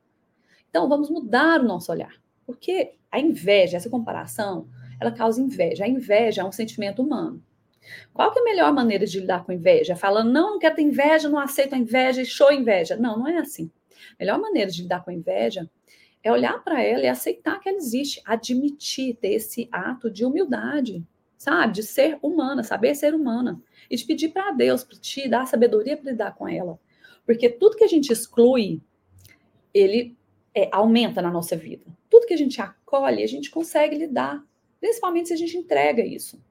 Então, 0.68 0.88
vamos 0.88 1.10
mudar 1.10 1.60
o 1.60 1.66
nosso 1.66 1.90
olhar, 1.90 2.14
porque 2.50 2.94
a 3.10 3.20
inveja, 3.20 3.76
essa 3.76 3.88
comparação, 3.88 4.68
ela 5.00 5.12
causa 5.12 5.40
inveja. 5.40 5.84
A 5.84 5.88
inveja 5.88 6.42
é 6.42 6.44
um 6.44 6.52
sentimento 6.52 7.02
humano. 7.02 7.42
Qual 8.12 8.32
que 8.32 8.38
é 8.38 8.42
a 8.42 8.44
melhor 8.44 8.72
maneira 8.72 9.06
de 9.06 9.20
lidar 9.20 9.44
com 9.44 9.52
inveja? 9.52 9.96
Falando, 9.96 10.30
não, 10.30 10.52
não 10.52 10.58
quero 10.58 10.76
ter 10.76 10.82
inveja, 10.82 11.28
não 11.28 11.38
aceito 11.38 11.74
a 11.74 11.78
inveja, 11.78 12.24
show 12.24 12.52
inveja. 12.52 12.96
Não, 12.96 13.18
não 13.18 13.28
é 13.28 13.38
assim. 13.38 13.70
A 14.12 14.16
melhor 14.20 14.38
maneira 14.38 14.70
de 14.70 14.82
lidar 14.82 15.04
com 15.04 15.10
a 15.10 15.14
inveja 15.14 15.68
é 16.22 16.30
olhar 16.30 16.62
para 16.62 16.82
ela 16.82 17.04
e 17.04 17.08
aceitar 17.08 17.58
que 17.60 17.68
ela 17.68 17.78
existe, 17.78 18.20
admitir, 18.24 19.16
ter 19.16 19.32
esse 19.32 19.68
ato 19.72 20.10
de 20.10 20.24
humildade, 20.24 21.02
sabe? 21.38 21.72
De 21.72 21.82
ser 21.82 22.18
humana, 22.20 22.62
saber 22.62 22.94
ser 22.94 23.14
humana. 23.14 23.60
E 23.90 23.96
de 23.96 24.04
pedir 24.04 24.28
para 24.28 24.52
Deus, 24.52 24.84
para 24.84 24.98
te 24.98 25.28
dar 25.28 25.46
sabedoria 25.46 25.96
para 25.96 26.10
lidar 26.10 26.34
com 26.34 26.46
ela. 26.46 26.78
Porque 27.24 27.48
tudo 27.48 27.76
que 27.76 27.84
a 27.84 27.88
gente 27.88 28.12
exclui, 28.12 28.82
ele 29.72 30.16
é, 30.54 30.68
aumenta 30.72 31.22
na 31.22 31.30
nossa 31.30 31.56
vida. 31.56 31.84
Tudo 32.08 32.26
que 32.26 32.34
a 32.34 32.38
gente 32.38 32.60
acolhe, 32.60 33.22
a 33.22 33.26
gente 33.26 33.50
consegue 33.50 33.96
lidar. 33.96 34.44
Principalmente 34.80 35.28
se 35.28 35.34
a 35.34 35.36
gente 35.36 35.56
entrega 35.56 36.04
isso. 36.04 36.42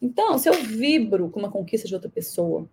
Então, 0.00 0.38
se 0.38 0.48
eu 0.48 0.54
vibro 0.54 1.30
com 1.30 1.40
uma 1.40 1.50
conquista 1.50 1.88
de 1.88 1.94
outra 1.94 2.10
pessoa, 2.10 2.68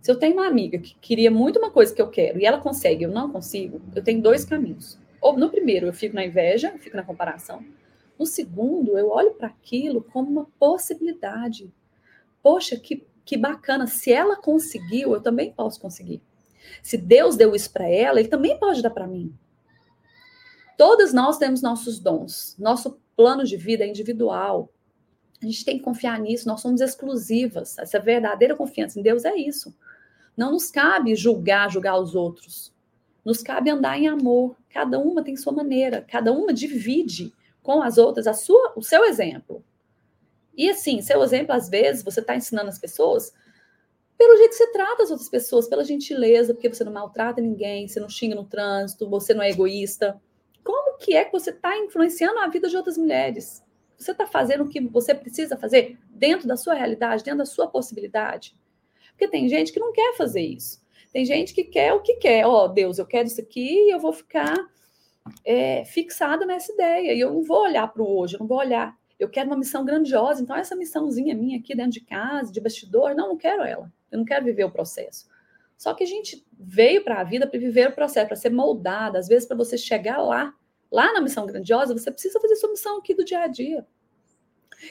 se 0.00 0.10
eu 0.10 0.18
tenho 0.18 0.34
uma 0.34 0.46
amiga 0.46 0.78
que 0.78 0.94
queria 1.00 1.30
muito 1.30 1.58
uma 1.58 1.70
coisa 1.70 1.92
que 1.94 2.00
eu 2.00 2.08
quero 2.08 2.38
e 2.38 2.46
ela 2.46 2.60
consegue, 2.60 3.04
eu 3.04 3.10
não 3.10 3.30
consigo, 3.30 3.80
eu 3.94 4.02
tenho 4.04 4.22
dois 4.22 4.44
caminhos. 4.44 4.98
ou 5.20 5.36
no 5.36 5.48
primeiro, 5.48 5.86
eu 5.86 5.92
fico 5.92 6.14
na 6.14 6.24
inveja, 6.24 6.74
fico 6.78 6.96
na 6.96 7.02
comparação. 7.02 7.64
No 8.18 8.26
segundo, 8.26 8.96
eu 8.98 9.08
olho 9.08 9.32
para 9.32 9.48
aquilo 9.48 10.02
como 10.02 10.30
uma 10.30 10.46
possibilidade. 10.58 11.72
Poxa, 12.42 12.76
que, 12.76 13.04
que 13.24 13.36
bacana. 13.36 13.86
Se 13.86 14.12
ela 14.12 14.36
conseguiu, 14.36 15.14
eu 15.14 15.20
também 15.20 15.50
posso 15.50 15.80
conseguir. 15.80 16.22
Se 16.82 16.96
Deus 16.96 17.36
deu 17.36 17.54
isso 17.54 17.72
para 17.72 17.88
ela, 17.88 18.20
ele 18.20 18.28
também 18.28 18.58
pode 18.58 18.82
dar 18.82 18.90
para 18.90 19.06
mim. 19.06 19.34
Todas 20.76 21.12
nós 21.12 21.38
temos 21.38 21.62
nossos 21.62 21.98
dons. 21.98 22.56
Nosso 22.58 22.98
plano 23.16 23.44
de 23.44 23.56
vida 23.56 23.84
é 23.84 23.88
individual. 23.88 24.72
A 25.42 25.46
gente 25.46 25.64
tem 25.64 25.78
que 25.78 25.84
confiar 25.84 26.18
nisso, 26.18 26.48
nós 26.48 26.60
somos 26.60 26.80
exclusivas. 26.80 27.78
Essa 27.78 28.00
verdadeira 28.00 28.56
confiança 28.56 28.98
em 28.98 29.02
Deus 29.02 29.24
é 29.24 29.36
isso. 29.36 29.74
Não 30.36 30.52
nos 30.52 30.70
cabe 30.70 31.14
julgar, 31.14 31.70
julgar 31.70 31.98
os 31.98 32.14
outros. 32.14 32.72
Nos 33.24 33.42
cabe 33.42 33.70
andar 33.70 33.98
em 33.98 34.08
amor. 34.08 34.56
Cada 34.70 34.98
uma 34.98 35.22
tem 35.22 35.36
sua 35.36 35.52
maneira, 35.52 36.02
cada 36.02 36.32
uma 36.32 36.52
divide 36.52 37.32
com 37.62 37.82
as 37.82 37.98
outras 37.98 38.26
a 38.26 38.32
sua, 38.32 38.72
o 38.76 38.82
seu 38.82 39.04
exemplo. 39.04 39.64
E 40.56 40.70
assim, 40.70 41.00
seu 41.02 41.22
exemplo, 41.22 41.54
às 41.54 41.68
vezes, 41.68 42.02
você 42.02 42.20
está 42.20 42.36
ensinando 42.36 42.68
as 42.68 42.78
pessoas 42.78 43.32
pelo 44.16 44.36
jeito 44.36 44.50
que 44.50 44.56
você 44.56 44.72
trata 44.72 45.02
as 45.02 45.10
outras 45.10 45.28
pessoas, 45.28 45.68
pela 45.68 45.84
gentileza, 45.84 46.54
porque 46.54 46.72
você 46.72 46.84
não 46.84 46.92
maltrata 46.92 47.40
ninguém, 47.40 47.88
você 47.88 47.98
não 47.98 48.08
xinga 48.08 48.34
no 48.34 48.44
trânsito, 48.44 49.08
você 49.08 49.34
não 49.34 49.42
é 49.42 49.50
egoísta. 49.50 50.20
Como 50.64 50.96
que 50.98 51.14
é 51.14 51.24
que 51.24 51.32
você 51.32 51.50
está 51.50 51.76
influenciando 51.76 52.38
a 52.38 52.48
vida 52.48 52.68
de 52.68 52.76
outras 52.76 52.96
mulheres? 52.96 53.62
Você 53.98 54.12
está 54.12 54.26
fazendo 54.26 54.64
o 54.64 54.68
que 54.68 54.80
você 54.80 55.14
precisa 55.14 55.56
fazer 55.56 55.98
dentro 56.08 56.48
da 56.48 56.56
sua 56.56 56.74
realidade, 56.74 57.22
dentro 57.22 57.38
da 57.38 57.46
sua 57.46 57.68
possibilidade? 57.68 58.56
Porque 59.10 59.28
tem 59.28 59.48
gente 59.48 59.72
que 59.72 59.78
não 59.78 59.92
quer 59.92 60.16
fazer 60.16 60.40
isso. 60.40 60.82
Tem 61.12 61.24
gente 61.24 61.54
que 61.54 61.62
quer 61.62 61.92
o 61.92 62.00
que 62.00 62.16
quer. 62.16 62.44
Ó, 62.46 62.64
oh, 62.64 62.68
Deus, 62.68 62.98
eu 62.98 63.06
quero 63.06 63.28
isso 63.28 63.40
aqui 63.40 63.86
e 63.86 63.94
eu 63.94 64.00
vou 64.00 64.12
ficar 64.12 64.56
é, 65.44 65.84
fixada 65.84 66.44
nessa 66.44 66.72
ideia. 66.72 67.12
E 67.12 67.20
eu 67.20 67.32
não 67.32 67.42
vou 67.42 67.62
olhar 67.62 67.86
para 67.86 68.02
o 68.02 68.18
hoje, 68.18 68.34
eu 68.34 68.40
não 68.40 68.46
vou 68.46 68.58
olhar. 68.58 68.96
Eu 69.18 69.28
quero 69.28 69.48
uma 69.48 69.56
missão 69.56 69.84
grandiosa, 69.84 70.42
então 70.42 70.56
essa 70.56 70.74
missãozinha 70.74 71.36
minha 71.36 71.58
aqui 71.58 71.74
dentro 71.74 71.92
de 71.92 72.00
casa, 72.00 72.52
de 72.52 72.60
bastidor, 72.60 73.14
não, 73.14 73.28
não 73.28 73.36
quero 73.36 73.62
ela. 73.62 73.92
Eu 74.10 74.18
não 74.18 74.24
quero 74.24 74.44
viver 74.44 74.64
o 74.64 74.70
processo. 74.70 75.28
Só 75.76 75.94
que 75.94 76.04
a 76.04 76.06
gente 76.06 76.44
veio 76.58 77.04
para 77.04 77.20
a 77.20 77.24
vida 77.24 77.46
para 77.46 77.58
viver 77.58 77.90
o 77.90 77.94
processo, 77.94 78.28
para 78.28 78.36
ser 78.36 78.50
moldada. 78.50 79.18
Às 79.18 79.28
vezes, 79.28 79.46
para 79.46 79.56
você 79.56 79.76
chegar 79.76 80.18
lá, 80.18 80.54
lá 80.90 81.12
na 81.12 81.20
missão 81.20 81.46
grandiosa, 81.46 81.92
você 81.92 82.10
precisa 82.10 82.40
fazer 82.40 82.56
sua 82.56 82.70
missão 82.70 82.98
aqui 82.98 83.14
do 83.14 83.24
dia 83.24 83.40
a 83.40 83.46
dia. 83.46 83.86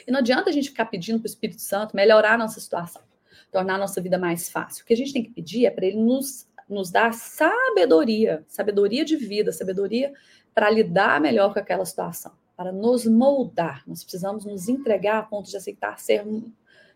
E 0.06 0.10
não 0.10 0.20
adianta 0.20 0.50
a 0.50 0.52
gente 0.52 0.70
ficar 0.70 0.86
pedindo 0.86 1.18
para 1.18 1.26
o 1.26 1.30
Espírito 1.30 1.60
Santo 1.60 1.94
melhorar 1.94 2.34
a 2.34 2.38
nossa 2.38 2.60
situação, 2.60 3.02
tornar 3.50 3.76
a 3.76 3.78
nossa 3.78 4.00
vida 4.00 4.18
mais 4.18 4.48
fácil. 4.48 4.82
O 4.82 4.86
que 4.86 4.92
a 4.92 4.96
gente 4.96 5.12
tem 5.12 5.22
que 5.22 5.30
pedir 5.30 5.66
é 5.66 5.70
para 5.70 5.86
ele 5.86 5.98
nos, 5.98 6.48
nos 6.68 6.90
dar 6.90 7.12
sabedoria, 7.12 8.44
sabedoria 8.48 9.04
de 9.04 9.16
vida, 9.16 9.52
sabedoria 9.52 10.12
para 10.54 10.70
lidar 10.70 11.20
melhor 11.20 11.52
com 11.52 11.58
aquela 11.58 11.84
situação, 11.84 12.32
para 12.56 12.72
nos 12.72 13.06
moldar. 13.06 13.82
Nós 13.86 14.02
precisamos 14.02 14.44
nos 14.44 14.68
entregar 14.68 15.18
a 15.18 15.22
ponto 15.22 15.50
de 15.50 15.56
aceitar 15.56 15.98
sermos, 15.98 16.44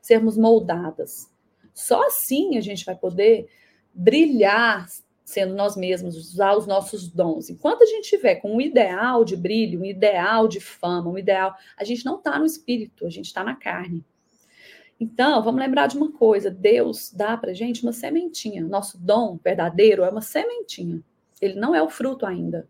sermos 0.00 0.36
moldadas. 0.36 1.30
Só 1.74 2.06
assim 2.06 2.56
a 2.56 2.60
gente 2.60 2.84
vai 2.84 2.96
poder 2.96 3.48
brilhar 3.94 4.86
sendo 5.28 5.54
nós 5.54 5.76
mesmos, 5.76 6.16
usar 6.16 6.56
os 6.56 6.66
nossos 6.66 7.06
dons. 7.06 7.50
Enquanto 7.50 7.82
a 7.82 7.86
gente 7.86 8.08
tiver 8.08 8.36
com 8.36 8.56
um 8.56 8.60
ideal 8.62 9.26
de 9.26 9.36
brilho, 9.36 9.80
um 9.80 9.84
ideal 9.84 10.48
de 10.48 10.58
fama, 10.58 11.10
um 11.10 11.18
ideal, 11.18 11.54
a 11.76 11.84
gente 11.84 12.02
não 12.02 12.16
está 12.16 12.38
no 12.38 12.46
espírito, 12.46 13.06
a 13.06 13.10
gente 13.10 13.26
está 13.26 13.44
na 13.44 13.54
carne. 13.54 14.02
Então, 14.98 15.42
vamos 15.42 15.60
lembrar 15.60 15.86
de 15.86 15.98
uma 15.98 16.10
coisa: 16.10 16.50
Deus 16.50 17.12
dá 17.12 17.36
para 17.36 17.52
gente 17.52 17.82
uma 17.82 17.92
sementinha. 17.92 18.64
Nosso 18.64 18.96
dom 18.96 19.38
verdadeiro 19.44 20.02
é 20.02 20.08
uma 20.08 20.22
sementinha. 20.22 21.02
Ele 21.42 21.60
não 21.60 21.74
é 21.74 21.82
o 21.82 21.90
fruto 21.90 22.24
ainda. 22.24 22.66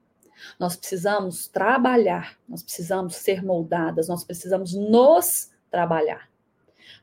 Nós 0.59 0.77
precisamos 0.77 1.47
trabalhar, 1.47 2.37
nós 2.49 2.63
precisamos 2.63 3.15
ser 3.15 3.43
moldadas, 3.43 4.09
nós 4.09 4.25
precisamos 4.25 4.75
nos 4.75 5.51
trabalhar. 5.71 6.29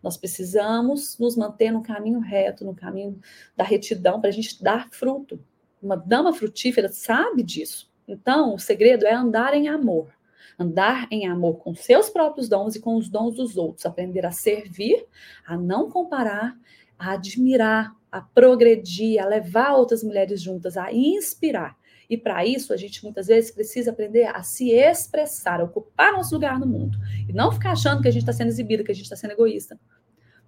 Nós 0.01 0.18
precisamos 0.18 1.18
nos 1.18 1.36
manter 1.36 1.72
no 1.72 1.81
caminho 1.81 2.20
reto, 2.20 2.66
no 2.66 2.75
caminho 2.75 3.20
da 3.55 3.64
retidão, 3.64 4.20
para 4.20 4.29
a 4.29 4.33
gente 4.33 4.62
dar 4.64 4.90
fruto. 4.90 5.40
Uma 5.81 5.96
dama 5.96 6.33
frutífera 6.33 6.90
sabe 6.90 7.44
disso. 7.44 7.92
Então, 8.07 8.55
o 8.55 8.59
segredo 8.59 9.05
é 9.05 9.14
andar 9.14 9.53
em 9.53 9.68
amor. 9.68 10.14
Andar 10.57 11.07
em 11.12 11.27
amor 11.27 11.57
com 11.57 11.75
seus 11.75 12.09
próprios 12.09 12.48
dons 12.48 12.75
e 12.75 12.79
com 12.79 12.96
os 12.96 13.09
dons 13.09 13.36
dos 13.36 13.57
outros. 13.57 13.86
Aprender 13.86 14.25
a 14.25 14.31
servir, 14.31 15.05
a 15.46 15.57
não 15.57 15.90
comparar, 15.90 16.57
a 16.98 17.12
admirar, 17.14 17.94
a 18.12 18.22
progredir, 18.22 19.22
a 19.22 19.27
levar 19.27 19.74
outras 19.75 20.03
mulheres 20.03 20.42
juntas, 20.42 20.77
a 20.77 20.94
inspirar. 20.94 21.77
E 22.09 22.18
para 22.18 22.46
isso, 22.46 22.74
a 22.74 22.77
gente 22.77 23.03
muitas 23.03 23.27
vezes 23.27 23.51
precisa 23.51 23.91
aprender 23.91 24.25
a 24.25 24.44
se 24.44 24.72
expressar, 24.72 25.59
a 25.59 25.63
ocupar 25.63 26.13
nosso 26.13 26.33
lugar 26.35 26.59
no 26.59 26.68
mundo. 26.68 26.98
E 27.27 27.33
não 27.33 27.51
ficar 27.51 27.72
achando 27.72 28.01
que 28.01 28.07
a 28.07 28.11
gente 28.11 28.22
está 28.22 28.33
sendo 28.33 28.50
exibida, 28.50 28.83
que 28.83 28.91
a 28.91 28.96
gente 28.96 29.05
está 29.05 29.15
sendo 29.15 29.31
egoísta. 29.31 29.79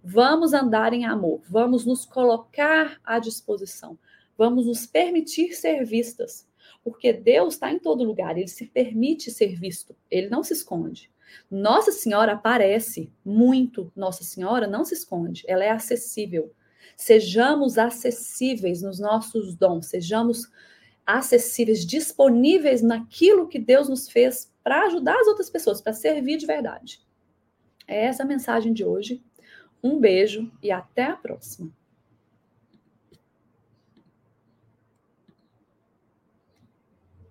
Vamos 0.04 0.54
andar 0.54 0.94
em 0.94 1.06
amor, 1.06 1.42
vamos 1.50 1.86
nos 1.86 2.06
colocar 2.06 2.98
à 3.04 3.20
disposição, 3.20 4.00
vamos 4.38 4.66
nos 4.66 4.86
permitir 4.86 5.54
ser 5.54 5.84
vistas, 5.84 6.48
porque 6.82 7.12
Deus 7.12 7.56
está 7.56 7.72
em 7.74 7.80
todo 7.80 8.06
lugar, 8.06 8.38
ele 8.38 8.48
se 8.48 8.68
permite 8.68 9.30
ser 9.32 9.60
visto, 9.60 9.94
ele 10.10 10.30
não 10.30 10.44
se 10.44 10.54
esconde. 10.54 11.12
Nossa 11.52 11.92
Senhora 11.92 12.34
aparece 12.34 13.12
muito, 13.26 13.92
Nossa 13.96 14.24
Senhora 14.24 14.66
não 14.66 14.86
se 14.86 14.94
esconde, 14.94 15.44
ela 15.46 15.66
é 15.66 15.72
acessível. 15.72 16.54
Sejamos 16.96 17.78
acessíveis 17.78 18.82
nos 18.82 19.00
nossos 19.00 19.56
dons, 19.56 19.88
sejamos 19.88 20.48
acessíveis, 21.08 21.86
disponíveis 21.86 22.82
naquilo 22.82 23.48
que 23.48 23.58
Deus 23.58 23.88
nos 23.88 24.10
fez 24.10 24.54
para 24.62 24.84
ajudar 24.88 25.18
as 25.18 25.28
outras 25.28 25.50
pessoas, 25.50 25.82
para 25.82 25.94
servir 25.94 26.38
de 26.38 26.46
verdade. 26.46 27.00
É 27.88 28.06
essa 28.06 28.24
a 28.24 28.26
mensagem 28.26 28.74
de 28.74 28.84
hoje. 28.84 29.24
Um 29.82 29.98
beijo 29.98 30.52
e 30.62 30.70
até 30.70 31.06
a 31.06 31.16
próxima. 31.16 31.72